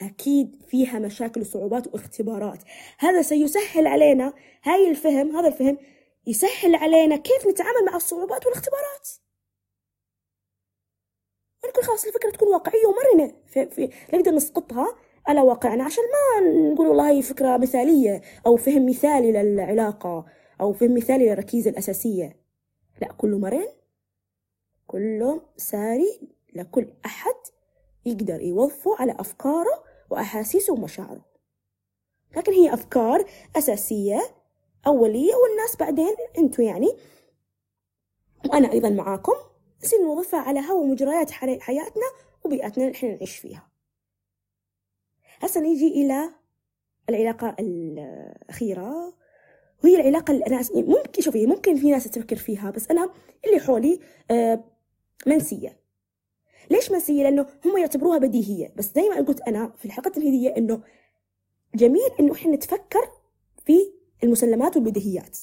أكيد 0.00 0.62
فيها 0.62 0.98
مشاكل 0.98 1.40
وصعوبات 1.40 1.94
واختبارات. 1.94 2.62
هذا 2.98 3.22
سيسهل 3.22 3.86
علينا 3.86 4.34
هاي 4.62 4.90
الفهم 4.90 5.36
هذا 5.36 5.48
الفهم 5.48 5.78
يسهل 6.26 6.74
علينا 6.74 7.16
كيف 7.16 7.46
نتعامل 7.46 7.84
مع 7.86 7.96
الصعوبات 7.96 8.46
والاختبارات. 8.46 9.08
ونكون 11.64 11.82
خلاص 11.84 12.04
الفكرة 12.04 12.30
تكون 12.30 12.48
واقعية 12.48 12.86
ومرنة. 12.86 13.34
في, 13.46 13.66
في 13.66 13.90
نقدر 14.14 14.30
نسقطها 14.30 14.96
على 15.26 15.40
واقعنا 15.40 15.84
عشان 15.84 16.04
ما 16.04 16.48
نقول 16.72 16.86
والله 16.86 17.10
هي 17.10 17.22
فكرة 17.22 17.56
مثالية 17.56 18.22
أو 18.46 18.56
فهم 18.56 18.86
مثالي 18.86 19.32
للعلاقة 19.32 20.26
أو 20.60 20.72
فهم 20.72 20.94
مثالي 20.94 21.28
للركيزة 21.28 21.70
الأساسية. 21.70 22.36
لا 23.00 23.12
كله 23.12 23.38
مرن. 23.38 23.68
كله 24.86 25.42
ساري. 25.56 26.20
لكل 26.54 26.94
أحد 27.06 27.34
يقدر 28.06 28.40
يوظفه 28.40 28.96
على 28.98 29.16
أفكاره 29.18 29.84
وأحاسيسه 30.10 30.72
ومشاعره. 30.72 31.24
لكن 32.36 32.52
هي 32.52 32.74
أفكار 32.74 33.24
أساسية 33.56 34.20
أولية 34.86 35.34
والناس 35.34 35.76
بعدين 35.76 36.14
أنتوا 36.38 36.64
يعني. 36.64 36.96
وأنا 38.48 38.72
أيضا 38.72 38.90
معاكم. 38.90 39.32
نصير 39.84 39.98
نوظفها 40.02 40.40
على 40.40 40.60
هوا 40.60 40.86
مجريات 40.86 41.30
حياتنا 41.30 42.06
وبيئتنا 42.44 42.84
اللي 42.84 42.96
إحنا 42.96 43.08
نعيش 43.08 43.36
فيها. 43.36 43.68
هسه 45.40 45.60
نيجي 45.60 45.88
إلى 45.88 46.30
العلاقة 47.08 47.56
الأخيرة. 47.60 49.14
وهي 49.84 50.00
العلاقة 50.00 50.32
اللي 50.32 50.46
أنا 50.46 50.62
ممكن 50.74 51.22
شوفي 51.22 51.46
ممكن 51.46 51.76
في 51.76 51.90
ناس 51.90 52.04
تفكر 52.04 52.36
فيها 52.36 52.70
بس 52.70 52.90
أنا 52.90 53.10
اللي 53.46 53.60
حولي 53.60 54.00
آه، 54.30 54.64
منسية. 55.26 55.78
ليش 56.70 56.90
منسية؟ 56.90 57.22
لأنه 57.22 57.46
هم 57.64 57.78
يعتبروها 57.78 58.18
بديهية. 58.18 58.72
بس 58.76 58.94
زي 58.94 59.08
ما 59.08 59.16
قلت 59.16 59.40
أنا 59.40 59.72
في 59.76 59.84
الحلقة 59.84 60.08
التمهيدية 60.08 60.56
إنه 60.56 60.82
جميل 61.74 62.10
إنه 62.20 62.32
إحنا 62.32 62.52
نتفكر 62.52 63.10
في 63.66 63.92
المسلمات 64.22 64.76
والبديهيات. 64.76 65.38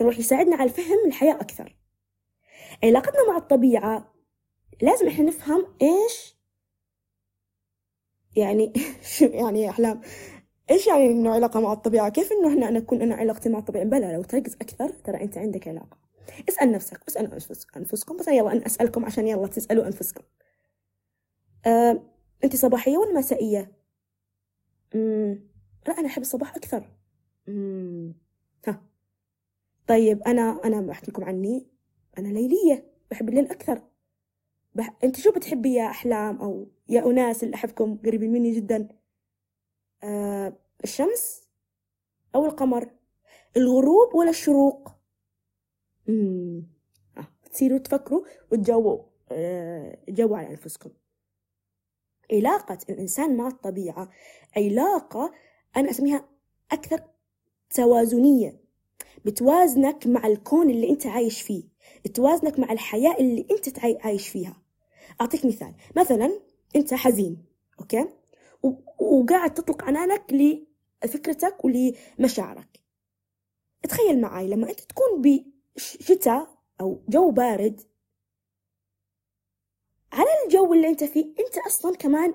يروح 0.00 0.18
يساعدنا 0.18 0.56
على 0.56 0.64
الفهم 0.70 1.06
الحياة 1.06 1.34
أكثر. 1.34 1.76
علاقتنا 2.84 3.28
مع 3.28 3.36
الطبيعة 3.36 4.12
لازم 4.82 5.08
إحنا 5.08 5.24
نفهم 5.24 5.66
إيش 5.82 6.36
يعني 8.36 8.72
يعني 9.40 9.62
يا 9.62 9.70
أحلام؟ 9.70 10.00
إيش 10.70 10.86
يعني 10.86 11.06
إنه 11.06 11.34
علاقة 11.34 11.60
مع 11.60 11.72
الطبيعة؟ 11.72 12.08
كيف 12.08 12.32
إنه 12.32 12.48
إحنا 12.48 12.68
أنا 12.68 12.78
أكون 12.78 13.02
أنا 13.02 13.14
علاقتي 13.14 13.48
مع 13.48 13.58
الطبيعة؟ 13.58 13.84
بلا 13.84 14.12
لو 14.12 14.22
تركز 14.22 14.54
أكثر 14.54 14.88
ترى 14.88 15.20
أنت 15.20 15.38
عندك 15.38 15.68
علاقة. 15.68 15.98
اسأل 16.48 16.72
نفسك 16.72 17.00
اسأل 17.08 17.32
أنفسكم 17.76 18.16
بس 18.16 18.28
يلا 18.28 18.52
أنا 18.52 18.66
أسألكم 18.66 19.04
عشان 19.04 19.28
يلا 19.28 19.46
تسألوا 19.46 19.86
أنفسكم. 19.86 20.22
أه، 21.66 22.02
أنت 22.44 22.56
صباحية 22.56 22.98
ولا 22.98 23.18
مسائية؟ 23.18 23.72
لا 25.88 25.98
أنا 25.98 26.06
أحب 26.06 26.22
الصباح 26.22 26.56
أكثر. 26.56 26.88
ها. 27.48 28.82
طيب 29.86 30.22
أنا 30.22 30.60
أنا 30.64 30.80
بحكي 30.80 31.10
لكم 31.10 31.24
عني. 31.24 31.66
أنا 32.18 32.28
ليلية 32.28 32.92
بحب 33.10 33.28
الليل 33.28 33.50
أكثر. 33.50 33.82
بح... 34.74 34.96
أنت 35.04 35.16
شو 35.16 35.32
بتحبي 35.32 35.74
يا 35.74 35.86
أحلام 35.86 36.36
أو 36.42 36.68
يا 36.88 37.06
أناس 37.06 37.44
اللي 37.44 37.54
أحبكم؟ 37.54 37.98
قريبين 38.06 38.32
مني 38.32 38.50
جدا. 38.50 38.88
أه 40.02 40.58
الشمس 40.84 41.48
أو 42.34 42.46
القمر؟ 42.46 42.90
الغروب 43.56 44.14
ولا 44.14 44.30
الشروق؟ 44.30 44.88
امم 46.08 46.66
آه. 47.18 47.26
تصيروا 47.52 47.78
تفكروا 47.78 48.24
وتجاوبوا 48.52 49.02
آه. 49.30 49.98
جاوبوا 50.08 50.36
على 50.36 50.50
أنفسكم. 50.50 50.90
علاقة 52.32 52.78
الإنسان 52.90 53.36
مع 53.36 53.48
الطبيعة 53.48 54.10
علاقة 54.56 55.32
أنا 55.76 55.90
أسميها 55.90 56.28
أكثر 56.72 57.11
توازنية. 57.72 58.62
بتوازنك 59.24 60.06
مع 60.06 60.26
الكون 60.26 60.70
اللي 60.70 60.90
أنت 60.90 61.06
عايش 61.06 61.42
فيه. 61.42 61.64
توازنك 62.14 62.58
مع 62.58 62.72
الحياة 62.72 63.16
اللي 63.20 63.46
أنت 63.50 63.78
عايش 64.04 64.28
فيها. 64.28 64.62
أعطيك 65.20 65.44
مثال. 65.46 65.74
مثلا 65.96 66.40
أنت 66.76 66.94
حزين 66.94 67.44
okay؟ 67.80 68.08
وقاعد 68.98 69.54
تطلق 69.54 69.84
عنانك 69.84 70.32
لفكرتك 71.04 71.64
ولمشاعرك. 71.64 72.80
تخيل 73.82 74.20
معي 74.20 74.48
لما 74.48 74.70
أنت 74.70 74.80
تكون 74.80 75.22
بشتاء 75.76 76.58
أو 76.80 77.02
جو 77.08 77.30
بارد 77.30 77.80
على 80.12 80.28
الجو 80.44 80.74
اللي 80.74 80.88
أنت 80.88 81.04
فيه 81.04 81.24
أنت 81.24 81.58
أصلا 81.66 81.96
كمان 81.96 82.34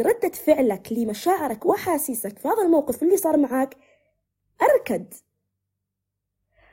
ردة 0.00 0.28
فعلك 0.28 0.92
لمشاعرك 0.92 1.66
وأحاسيسك 1.66 2.38
في 2.38 2.48
هذا 2.48 2.62
الموقف 2.62 3.02
اللي 3.02 3.16
صار 3.16 3.36
معك 3.36 3.76
أركد. 4.62 5.14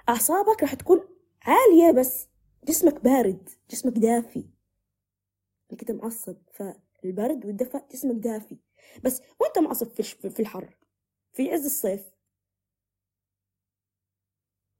أعصابك 0.10 0.62
راح 0.64 0.74
تكون 0.74 1.08
عالية 1.42 1.92
بس 1.92 2.28
جسمك 2.64 3.04
بارد 3.04 3.50
جسمك 3.70 3.94
دافي. 3.94 4.50
كنت 5.80 5.92
معصب 5.92 6.38
فالبرد 6.52 7.46
والدفء 7.46 7.86
جسمك 7.92 8.16
دافي. 8.16 8.58
بس 9.04 9.22
وأنت 9.40 9.60
معصب 9.60 9.88
في 10.30 10.40
الحر 10.40 10.78
في 11.34 11.52
عز 11.52 11.66
الصيف. 11.66 12.16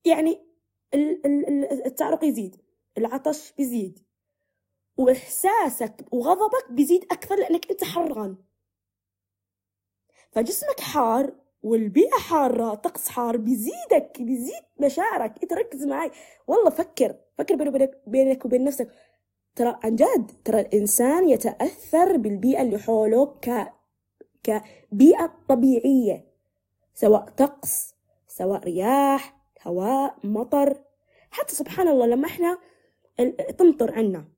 يعني 0.06 0.46
التعرق 1.86 2.24
يزيد 2.24 2.62
العطش 2.98 3.52
بيزيد. 3.52 4.05
وإحساسك 4.98 6.06
وغضبك 6.12 6.72
بيزيد 6.72 7.04
أكثر 7.12 7.36
لأنك 7.36 7.72
أنت 7.72 7.84
حران. 7.84 8.36
فجسمك 10.32 10.80
حار 10.80 11.34
والبيئة 11.64 12.18
حارة 12.18 12.74
طقس 12.74 13.10
حار 13.10 13.38
بيزيدك 13.38 14.18
بيزيد 14.20 14.64
مشاعرك. 14.80 15.44
أنت 15.44 15.54
ركز 15.54 15.86
معي 15.86 16.12
والله 16.48 16.70
فكر 16.70 17.16
فكر 17.38 17.70
بينك, 17.70 18.02
بينك 18.08 18.46
وبين 18.46 18.64
نفسك. 18.64 18.92
ترى 19.56 19.80
عن 19.84 19.96
جد 19.96 20.32
ترى 20.46 20.62
الإنسان 20.62 21.30
يتأثر 21.30 22.18
بالبيئة 22.18 22.62
اللي 22.62 22.80
حوله 22.80 23.26
ك 23.26 23.74
كبيئة 24.44 25.34
طبيعية. 25.50 26.26
سواء 26.94 27.30
طقس 27.38 27.96
سواء 28.28 28.64
رياح 28.64 29.38
هواء 29.64 30.18
مطر. 30.24 30.82
حتى 31.32 31.56
سبحان 31.56 31.88
الله 31.88 32.06
لما 32.06 32.28
إحنا 32.28 32.58
تمطر 33.58 33.94
عنا. 33.94 34.35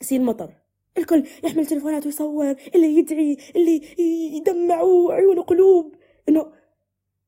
يصير 0.00 0.20
مطر 0.20 0.54
الكل 0.98 1.28
يحمل 1.44 1.66
تلفونات 1.66 2.06
ويصور 2.06 2.50
اللي 2.74 2.96
يدعي 2.98 3.36
اللي 3.56 3.94
يدمع 4.36 4.74
عيونه 5.10 5.42
قلوب 5.42 5.94
إنه 6.28 6.40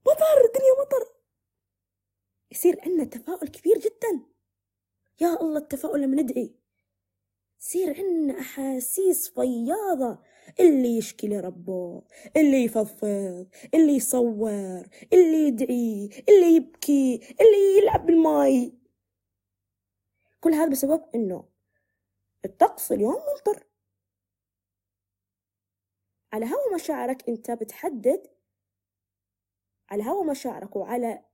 مطر 0.07 0.45
الدنيا 0.45 0.81
مطر. 0.81 1.13
يصير 2.51 2.81
عندنا 2.81 3.05
تفاؤل 3.05 3.49
كبير 3.49 3.79
جدا. 3.79 4.21
يا 5.21 5.41
الله 5.41 5.59
التفاؤل 5.59 6.03
لما 6.03 6.23
ندعي. 6.23 6.55
يصير 7.61 7.97
عندنا 7.97 8.41
أحاسيس 8.41 9.29
فياضة. 9.29 10.19
اللي 10.61 10.97
يشكي 10.97 11.29
لربه 11.29 12.03
اللي 12.37 12.65
يفضفض 12.65 13.49
اللي 13.75 13.97
يصور 13.97 14.83
اللي 15.13 15.49
يدعي 15.49 16.11
اللي 16.29 16.57
يبكي 16.57 17.15
اللي 17.41 17.79
يلعب 17.79 18.07
بالماي. 18.07 18.73
كل 20.41 20.53
هذا 20.53 20.71
بسبب 20.71 21.05
إنه 21.15 21.56
الطقس 22.47 22.93
اليوم 22.93 23.15
ممطر. 23.15 23.67
على 26.33 26.47
هوا 26.47 26.75
مشاعرك 26.75 27.29
أنت 27.29 27.51
بتحدد 27.51 28.27
على 29.91 30.05
هوا 30.05 30.25
مشاعرك 30.25 30.77
وعلى 30.77 31.25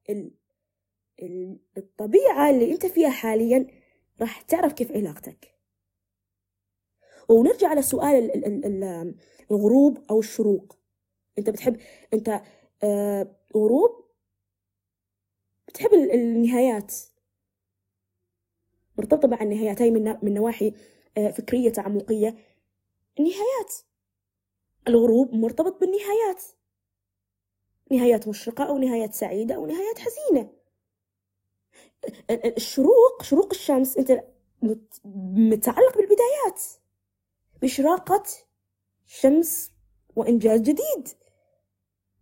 الطبيعة 1.76 2.50
اللي 2.50 2.72
أنت 2.72 2.86
فيها 2.86 3.10
حاليا 3.10 3.66
راح 4.20 4.42
تعرف 4.42 4.72
كيف 4.72 4.92
علاقتك. 4.92 5.54
ونرجع 7.28 7.68
على 7.68 7.82
سؤال 7.82 8.44
الغروب 9.50 10.04
أو 10.10 10.18
الشروق. 10.18 10.78
أنت 11.38 11.50
بتحب 11.50 11.80
أنت 12.14 12.42
آه 12.82 13.36
غروب 13.56 14.10
بتحب 15.68 15.92
النهايات. 15.94 16.94
مرتبطة 18.98 19.28
مع 19.28 19.42
النهايات 19.42 19.82
هاي 19.82 19.90
من, 19.90 20.18
من 20.22 20.34
نواحي 20.34 20.74
فكرية 21.16 21.70
تعمقية. 21.70 22.36
النهايات. 23.18 23.74
الغروب 24.88 25.34
مرتبط 25.34 25.80
بالنهايات. 25.80 26.42
نهايات 27.90 28.28
مشرقة 28.28 28.64
أو 28.64 28.78
نهايات 28.78 29.14
سعيدة 29.14 29.54
أو 29.54 29.66
نهايات 29.66 29.98
حزينة. 29.98 30.52
الشروق 32.30 33.22
شروق 33.22 33.48
الشمس 33.50 33.98
أنت 33.98 34.24
متعلق 35.24 35.96
بالبدايات. 35.96 36.62
بإشراقة 37.62 38.22
شمس 39.06 39.72
وإنجاز 40.16 40.60
جديد. 40.60 41.08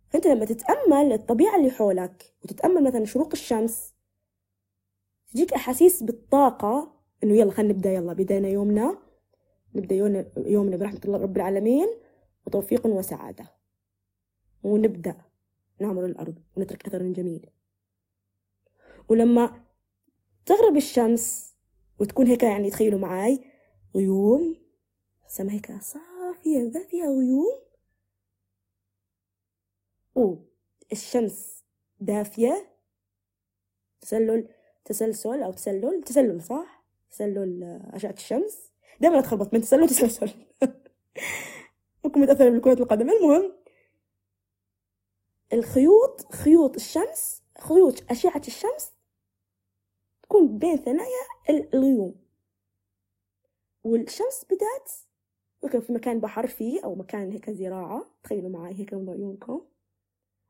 فأنت 0.09 0.27
لما 0.27 0.45
تتأمل 0.45 1.13
الطبيعة 1.13 1.55
اللي 1.55 1.71
حولك 1.71 2.33
وتتأمل 2.43 2.83
مثلا 2.83 3.05
شروق 3.05 3.29
الشمس 3.33 3.93
تجيك 5.33 5.53
أحاسيس 5.53 6.03
بالطاقة 6.03 7.00
إنه 7.23 7.35
يلا 7.35 7.51
خلينا 7.51 7.73
نبدأ 7.73 7.93
يلا 7.93 8.13
بدينا 8.13 8.47
يومنا. 8.47 8.97
نبدأ 9.75 9.95
يومنا 10.37 10.77
برحمة 10.77 11.01
الله 11.05 11.17
رب 11.17 11.37
العالمين 11.37 11.87
وتوفيق 12.47 12.85
وسعادة. 12.85 13.45
ونبدأ. 14.63 15.15
نعمر 15.79 16.05
الأرض. 16.05 16.35
ونترك 16.57 16.85
أثر 16.85 17.03
جميل 17.03 17.49
ولما 19.09 19.63
تغرب 20.45 20.77
الشمس 20.77 21.55
وتكون 21.99 22.27
هيك 22.27 22.43
يعني 22.43 22.69
تخيلوا 22.69 22.99
معاي 22.99 23.45
غيوم. 23.95 24.55
سما 25.27 25.51
هيك 25.51 25.71
صافية 25.71 26.59
ما 26.59 26.83
فيها 26.89 27.05
غيوم 27.05 27.61
والشمس 30.15 31.63
دافية. 31.99 32.67
تسلل 34.01 34.49
تسلسل 34.85 35.43
أو 35.43 35.51
تسلل. 35.51 36.03
تسلل 36.03 36.41
صح؟ 36.41 36.80
تسلل 37.11 37.81
أشعة 37.93 38.11
الشمس. 38.11 38.71
دائما 39.01 39.19
أتخربط 39.19 39.53
من 39.53 39.61
تسلل 39.61 39.83
وتسلسل 39.83 40.31
ممكن 42.05 42.21
متأثرة 42.21 42.49
بكرة 42.49 42.73
القدم. 42.73 43.09
المهم 43.09 43.53
الخيوط 45.53 46.31
خيوط 46.33 46.75
الشمس 46.75 47.43
خيوط 47.59 48.11
أشعة 48.11 48.41
الشمس 48.47 48.91
تكون 50.23 50.57
بين 50.57 50.77
ثنايا 50.77 51.25
الغيوم. 51.49 52.15
والشمس 53.83 54.45
بدأت 54.45 54.91
ممكن 55.63 55.79
في 55.79 55.93
مكان 55.93 56.19
بحر 56.19 56.47
فيه 56.47 56.83
أو 56.83 56.95
مكان 56.95 57.31
هيك 57.31 57.49
زراعة. 57.49 58.05
تخيلوا 58.23 58.49
معي 58.49 58.73
هيك 58.79 58.93
من 58.93 59.09
عيونكم 59.09 59.61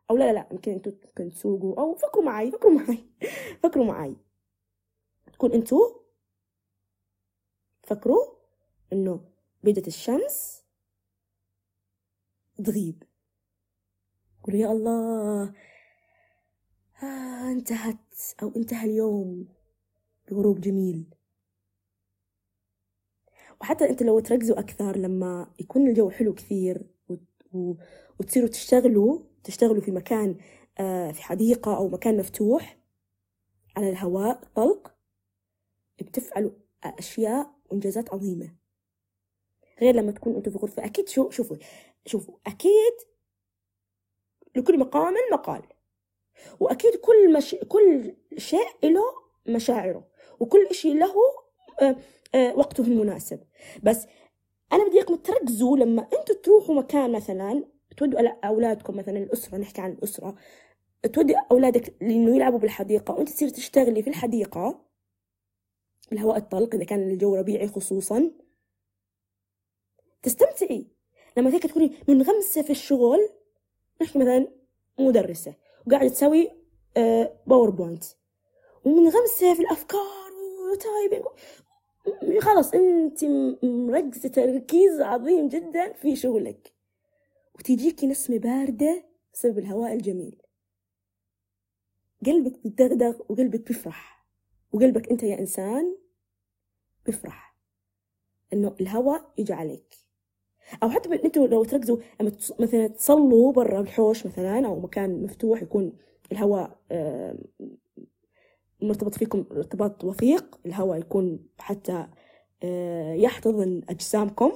أو 0.10 0.18
لا 0.18 0.24
لا 0.24 0.34
لا 0.34 0.48
يمكن 0.52 0.72
أنتوا 0.72 0.92
ممكن 1.06 1.30
تسوقوا. 1.30 1.80
أو 1.82 1.96
فكروا 1.96 2.24
معي 2.24 2.52
فكروا 2.52 2.74
معي 2.74 2.98
فكروا 3.64 3.86
معي. 3.86 4.16
تكون 5.34 5.52
أنتوا 5.52 6.01
فكروا 7.92 8.26
إنه 8.94 9.22
بدت 9.64 9.88
الشمس 9.88 10.64
تغيب. 12.66 13.04
قولوا 14.44 14.60
يا 14.60 14.72
الله 14.72 15.54
آه 17.04 17.52
انتهت 17.52 17.98
أو 18.44 18.52
انتهى 18.56 18.86
اليوم 18.86 19.48
بغروب 20.32 20.62
جميل. 20.62 21.06
وحتى 23.62 23.90
انت 23.90 24.04
لو 24.04 24.20
تركزوا 24.20 24.60
أكثر 24.60 24.98
لما 24.98 25.54
يكون 25.60 25.88
الجو 25.88 26.10
حلو 26.10 26.34
كثير 26.34 26.88
وتصيروا 28.20 28.50
تشتغلوا 28.50 29.20
تشتغلوا 29.44 29.82
في 29.82 29.92
مكان 29.92 30.38
آه، 30.80 31.12
في 31.12 31.24
حديقة 31.24 31.78
أو 31.78 31.88
مكان 31.88 32.18
مفتوح 32.18 32.78
على 33.78 33.90
الهواء 33.90 34.44
طلق 34.56 34.96
بتفعلوا 36.02 36.52
أشياء 36.84 37.61
وإنجازات 37.72 38.14
عظيمة. 38.14 38.56
غير 39.82 39.96
لما 39.96 40.12
تكون 40.12 40.36
أنتوا 40.36 40.52
في 40.52 40.58
غرفة 40.58 40.86
أكيد 40.86 41.10
شو 41.10 41.30
شوفوا 41.30 41.58
شوفوا 42.06 42.36
أكيد 42.48 42.94
لكل 44.56 44.80
مقام 44.80 45.14
مقال. 45.34 45.62
وأكيد 46.60 46.96
كل 46.96 47.34
مش... 47.34 47.56
كل 47.68 48.16
شيء 48.38 48.68
له 48.84 49.04
مشاعره 49.48 50.08
وكل 50.40 50.68
شيء 50.72 50.98
له 50.98 51.14
آه، 51.82 51.96
آه، 52.36 52.56
وقته 52.56 52.82
المناسب. 52.84 53.40
بس 53.84 54.08
أنا 54.74 54.88
بدي 54.88 54.98
إياكم 54.98 55.16
تركزوا 55.16 55.78
لما 55.78 56.02
أنتوا 56.02 56.36
تروحوا 56.44 56.76
مكان 56.76 57.12
مثلا 57.12 57.64
تودوا 57.98 58.48
أولادكم 58.48 58.98
مثلا 58.98 59.18
الأسرة 59.18 59.58
نحكي 59.58 59.82
عن 59.82 59.92
الأسرة 59.92 60.36
تودي 61.14 61.36
أولادك 61.52 61.96
لأنه 62.02 62.36
يلعبوا 62.36 62.60
بالحديقة 62.60 63.14
وأنت 63.14 63.30
تصير 63.30 63.50
تشتغلي 63.50 64.04
في 64.04 64.10
الحديقة 64.10 64.91
الهواء 66.12 66.38
الطلق 66.38 66.76
إذا 66.76 66.84
كان 66.84 67.10
الجو 67.10 67.36
ربيعي 67.36 67.68
خصوصا. 67.68 68.32
تستمتعي. 70.24 70.88
لما 71.38 71.54
هيك 71.54 71.64
تكوني 71.64 71.92
منغمسة 72.08 72.62
في 72.62 72.70
الشغل 72.70 73.30
نحكي 74.02 74.20
مثلا 74.20 74.48
مدرسة 75.00 75.56
وقاعدة 75.88 76.10
تسوي 76.10 76.52
PowerPoint 77.48 78.04
آه، 78.04 78.10
ومنغمسة 78.86 79.54
في 79.54 79.60
الأفكار 79.62 80.32
و 80.72 80.79
typing 80.79 81.26
خلاص 82.42 82.74
أنت 82.74 83.26
مركزة 83.64 84.30
تركيز 84.30 85.02
عظيم 85.02 85.48
جدا 85.48 85.94
في 85.94 86.16
شغلك. 86.16 86.74
وتجيكي 87.56 88.08
نسمة 88.08 88.38
باردة 88.38 89.04
بسبب 89.34 89.58
الهواء 89.58 89.94
الجميل. 89.94 90.42
قلبك 92.26 92.60
بيدغدغ 92.64 93.22
وقلبك 93.30 93.68
بيفرح. 93.68 94.26
وقلبك 94.72 95.12
أنت 95.12 95.24
يا 95.24 95.40
إنسان 95.40 95.98
بيفرح 97.06 97.56
إنه 98.54 98.76
الهواء 98.82 99.32
يجي 99.38 99.54
عليك. 99.54 99.96
أو 100.84 100.90
حتى 100.90 101.14
أنتوا 101.26 101.48
لو 101.48 101.64
تركزوا 101.64 101.98
لما 102.22 102.32
مثلا 102.60 102.88
تصلوا 102.88 103.54
برا 103.54 103.82
الحوش 103.82 104.26
مثلا 104.26 104.68
أو 104.68 104.80
مكان 104.80 105.24
مفتوح 105.24 105.62
يكون 105.62 105.94
الهواء 106.32 106.78
مرتبط 108.82 109.16
فيكم 109.16 109.46
ارتباط 109.52 110.04
وثيق 110.04 110.60
الهواء 110.66 111.00
يكون 111.00 111.40
حتى 111.60 112.08
آه، 112.64 113.14
يحتضن 113.14 113.82
أجسامكم. 113.90 114.52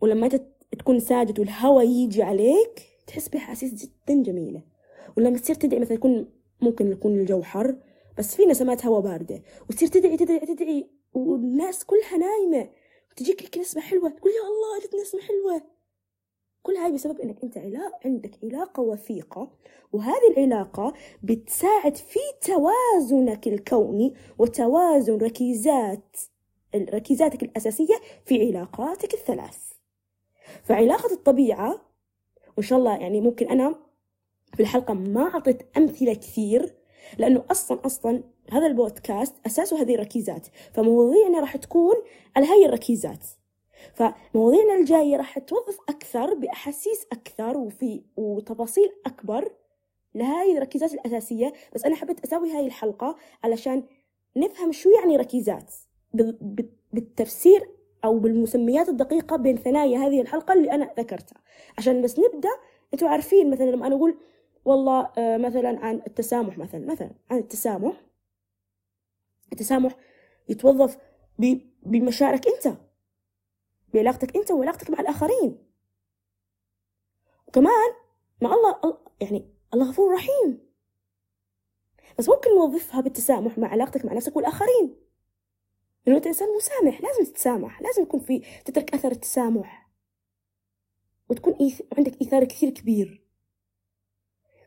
ولما 0.00 0.28
تكون 0.78 1.00
ساجد 1.00 1.40
والهواء 1.40 1.86
يجي 1.86 2.22
عليك 2.22 2.82
تحس 3.06 3.28
بأحاسيس 3.28 3.74
جدا 3.74 4.22
جميلة. 4.22 4.62
ولما 5.16 5.38
تصير 5.38 5.56
تدعي 5.56 5.80
مثلا 5.80 5.92
يكون 5.92 6.30
ممكن 6.60 6.92
يكون 6.92 7.20
الجو 7.20 7.42
حر 7.42 7.76
بس 8.18 8.36
في 8.36 8.46
نسمات 8.46 8.86
هواء 8.86 9.00
باردة. 9.00 9.42
وتصير 9.70 9.88
تدعي 9.88 10.16
تدعي 10.16 10.38
تدعي 10.38 10.90
والناس 11.12 11.84
كلها 11.84 12.16
نايمة. 12.16 12.70
وتجيك 13.12 13.42
لك 13.42 13.58
نسمة 13.58 13.82
حلوة. 13.82 14.08
تقول 14.08 14.32
يا 14.32 14.40
الله 14.40 14.86
جت 14.86 14.94
نسمة 14.94 15.20
حلوة. 15.20 15.62
كل 16.62 16.72
هاي 16.72 16.92
بسبب 16.92 17.20
إنك 17.20 17.42
أنت 17.42 17.58
علاقة 17.58 17.98
عندك 18.04 18.38
علاقة 18.44 18.82
وثيقة. 18.82 19.50
وهذه 19.92 20.28
العلاقة 20.36 20.94
بتساعد 21.22 21.96
في 21.96 22.18
توازنك 22.40 23.48
الكوني 23.48 24.14
وتوازن 24.38 25.16
ركيزات 25.16 26.16
ركيزاتك 26.74 27.42
الأساسية 27.42 27.94
في 28.24 28.46
علاقاتك 28.46 29.14
الثلاث. 29.14 29.58
فعلاقة 30.62 31.12
الطبيعة 31.12 31.80
وإن 32.56 32.66
شاء 32.66 32.78
الله 32.78 32.96
يعني 32.96 33.20
ممكن 33.20 33.48
أنا 33.48 33.74
في 34.54 34.60
الحلقة 34.60 34.94
ما 34.94 35.22
أعطيت 35.22 35.76
أمثلة 35.76 36.14
كثير 36.14 36.77
لأنه 37.18 37.44
أصلا 37.50 37.78
أصلا 37.86 38.22
هذا 38.50 38.66
البودكاست 38.66 39.34
أساسه 39.46 39.82
هذه 39.82 39.94
الركيزات. 39.94 40.46
فمواضيعنا 40.72 41.40
راح 41.40 41.56
تكون 41.56 41.94
على 42.36 42.46
هاي 42.46 42.66
الركيزات. 42.66 43.24
فمواضيعنا 43.94 44.74
الجاية 44.74 45.16
راح 45.16 45.38
توظف 45.38 45.78
أكثر 45.88 46.34
بأحاسيس 46.34 47.06
أكثر 47.12 47.56
وفي 47.56 48.02
وتفاصيل 48.16 48.90
أكبر 49.06 49.52
لهاي 50.14 50.56
الركيزات 50.56 50.94
الأساسية. 50.94 51.52
بس 51.74 51.84
أنا 51.84 51.96
حبيت 51.96 52.20
أسوي 52.20 52.52
هاي 52.52 52.66
الحلقة 52.66 53.16
علشان 53.44 53.82
نفهم 54.36 54.72
شو 54.72 54.90
يعني 54.90 55.16
ركيزات 55.16 55.74
بالتفسير 56.92 57.70
أو 58.04 58.18
بالمسميات 58.18 58.88
الدقيقة 58.88 59.36
بين 59.36 59.56
ثنايا 59.56 59.98
هذه 59.98 60.20
الحلقة 60.20 60.52
اللي 60.54 60.72
أنا 60.72 60.90
ذكرتها. 60.98 61.36
عشان 61.78 62.02
بس 62.02 62.18
نبدأ 62.18 62.50
أنتوا 62.94 63.08
عارفين 63.08 63.50
مثلا 63.50 63.70
لما 63.70 63.86
أنا 63.86 63.96
أقول 63.96 64.18
والله 64.68 65.12
آه، 65.18 65.36
مثلا 65.36 65.78
عن 65.84 66.02
التسامح 66.06 66.58
مثلا 66.58 66.86
مثلا 66.86 67.10
عن 67.30 67.38
التسامح. 67.38 68.02
التسامح 69.52 69.96
يتوظف 70.48 70.98
بمشاعرك 71.82 72.46
أنت 72.46 72.76
بعلاقتك 73.94 74.36
أنت 74.36 74.50
وعلاقتك 74.50 74.90
مع 74.90 75.00
الآخرين. 75.00 75.58
وكمان 77.46 77.90
مع 78.42 78.54
الله 78.54 78.98
يعني 79.20 79.54
الله 79.74 79.88
غفور 79.88 80.14
رحيم. 80.14 80.60
بس 82.18 82.28
ممكن 82.28 82.54
نوظفها 82.54 83.00
بالتسامح 83.00 83.58
مع 83.58 83.68
علاقتك 83.68 84.04
مع 84.04 84.12
نفسك 84.12 84.36
والآخرين. 84.36 84.96
لأنه 86.06 86.18
أنت 86.18 86.26
إنسان 86.26 86.48
مسامح 86.56 87.00
لازم 87.00 87.32
تتسامح 87.32 87.82
لازم 87.82 88.02
يكون 88.02 88.20
في 88.20 88.42
تترك 88.64 88.94
أثر 88.94 89.12
التسامح. 89.12 89.90
وتكون. 91.28 91.54
عندك 91.98 92.20
إيثار 92.20 92.44
كثير 92.44 92.70
كبير. 92.70 93.27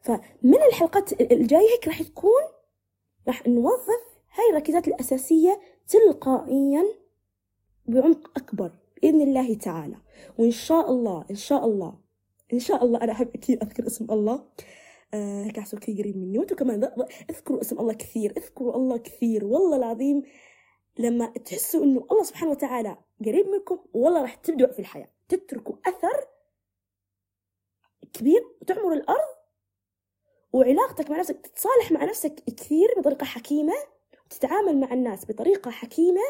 فمن 0.02 0.62
الحلقات 0.68 1.22
الجاية 1.22 1.70
هيك 1.74 1.88
راح 1.88 2.02
تكون 2.02 2.42
راح 3.28 3.48
نوظف 3.48 4.04
هاي 4.34 4.50
الركيزات 4.50 4.88
الأساسية 4.88 5.62
تلقائيا 5.88 6.86
بعمق 7.86 8.32
أكبر 8.38 8.72
بإذن 8.96 9.22
الله 9.22 9.54
تعالى. 9.54 9.96
وإن 10.38 10.52
شاء 10.52 10.92
الله 10.92 11.26
إن 11.32 11.36
شاء 11.36 11.66
الله 11.66 12.00
إن 12.54 12.60
شاء 12.60 12.86
الله 12.86 13.04
أنا 13.04 13.12
أحب 13.12 13.30
أكيد 13.36 13.64
أذكر 13.64 13.88
اسم 13.88 14.12
الله. 14.12 14.46
آه 15.14 15.44
هيك 15.44 15.58
أحسن 15.58 15.78
كثير 15.78 15.98
قريب 15.98 16.18
مني. 16.18 16.40
وأنتم 16.40 16.56
كمان 16.56 16.92
اذكروا 17.30 17.62
اسم 17.62 17.80
الله 17.80 17.94
كثير 17.94 18.34
اذكروا 18.38 18.76
الله 18.76 18.98
كثير. 18.98 19.46
والله 19.46 19.78
العظيم 19.78 20.24
لما 21.00 21.26
تحسوا 21.26 21.84
إنه 21.84 22.08
الله 22.12 22.24
سبحانه 22.24 22.52
وتعالى 22.52 22.98
قريب 23.26 23.48
منكم 23.48 23.80
والله 23.94 24.22
راح 24.22 24.36
تبدعوا 24.36 24.74
في 24.74 24.80
الحياة 24.80 25.10
تتركوا 25.30 25.76
أثر 25.86 26.28
كبير 28.14 28.42
وتعمر 28.62 28.94
الأرض 28.94 29.31
وعلاقتك 30.54 31.12
مع 31.12 31.20
نفسك 31.20 31.48
تتصالح 31.48 31.92
مع 31.92 32.04
نفسك 32.04 32.36
كثير 32.36 32.88
بطريقة 32.98 33.26
حكيمة 33.26 33.74
وتتعامل 34.26 34.80
مع 34.80 34.94
الناس 34.94 35.26
بطريقة 35.26 35.72
حكيمة 35.72 36.22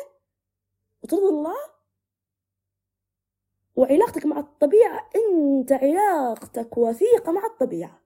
وترضي 1.04 1.30
الله. 1.30 1.58
وعلاقتك 3.76 4.26
مع 4.26 4.40
الطبيعة 4.40 5.10
أنت 5.16 5.72
علاقتك 5.72 6.78
وثيقة 6.78 7.32
مع 7.32 7.46
الطبيعة. 7.46 8.02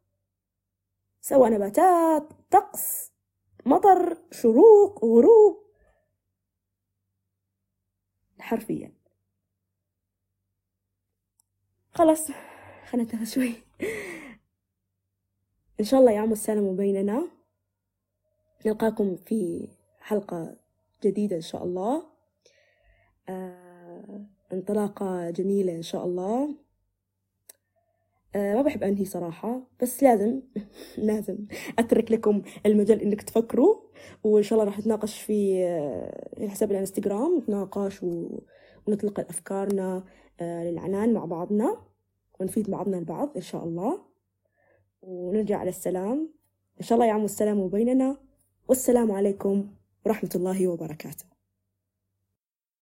سواء 1.21 1.49
نباتات 1.49 2.29
طقس 2.51 3.11
مطر 3.65 4.17
شروق 4.31 5.05
غروب. 5.05 5.65
حرفيا. 8.39 8.93
خلاص 11.93 12.31
خلنا 12.89 13.03
نتنفس 13.03 13.33
شوي. 13.35 13.53
إن 15.79 15.85
شاء 15.85 15.99
الله 15.99 16.11
يعم 16.11 16.31
السلام 16.31 16.75
بيننا. 16.75 17.27
نلقاكم 18.65 19.15
في 19.15 19.67
حلقة 19.99 20.55
جديدة 21.03 21.35
إن 21.35 21.41
شاء 21.41 21.63
الله. 21.63 22.03
آه 23.29 24.25
انطلاقة 24.53 25.29
جميلة 25.29 25.75
إن 25.75 25.81
شاء 25.81 26.05
الله. 26.05 26.55
آه 28.35 28.55
ما 28.55 28.61
بحب 28.61 28.83
أنهي 28.83 29.05
صراحة 29.05 29.61
بس 29.81 30.03
لازم 30.03 30.41
لازم 30.97 31.37
أترك 31.79 32.11
لكم 32.11 32.41
المجال 32.65 33.01
إنك 33.01 33.21
تفكروا. 33.21 33.75
وإن 34.23 34.43
شاء 34.43 34.59
الله 34.59 34.71
راح 34.71 34.79
نتناقش 34.79 35.21
في 35.21 35.63
آه 35.65 36.47
حساب 36.47 36.71
الانستغرام 36.71 37.37
نتناقش 37.37 38.03
ونطلق 38.87 39.19
أفكارنا 39.19 40.03
آه 40.41 40.63
للعنان 40.63 41.13
مع 41.13 41.25
بعضنا 41.25 41.77
ونفيد 42.39 42.69
بعضنا 42.71 42.97
البعض 42.97 43.31
إن 43.35 43.41
شاء 43.41 43.63
الله. 43.63 44.14
ونرجع 45.07 45.57
على 45.57 45.69
السلام. 45.69 46.29
إن 46.79 46.85
شاء 46.85 46.95
الله 46.95 47.07
يعم 47.07 47.25
السلام 47.25 47.67
بيننا. 47.67 48.17
والسلام 48.67 49.11
عليكم 49.11 49.67
ورحمة 50.05 50.29
الله 50.35 50.67
وبركاته. 50.67 51.34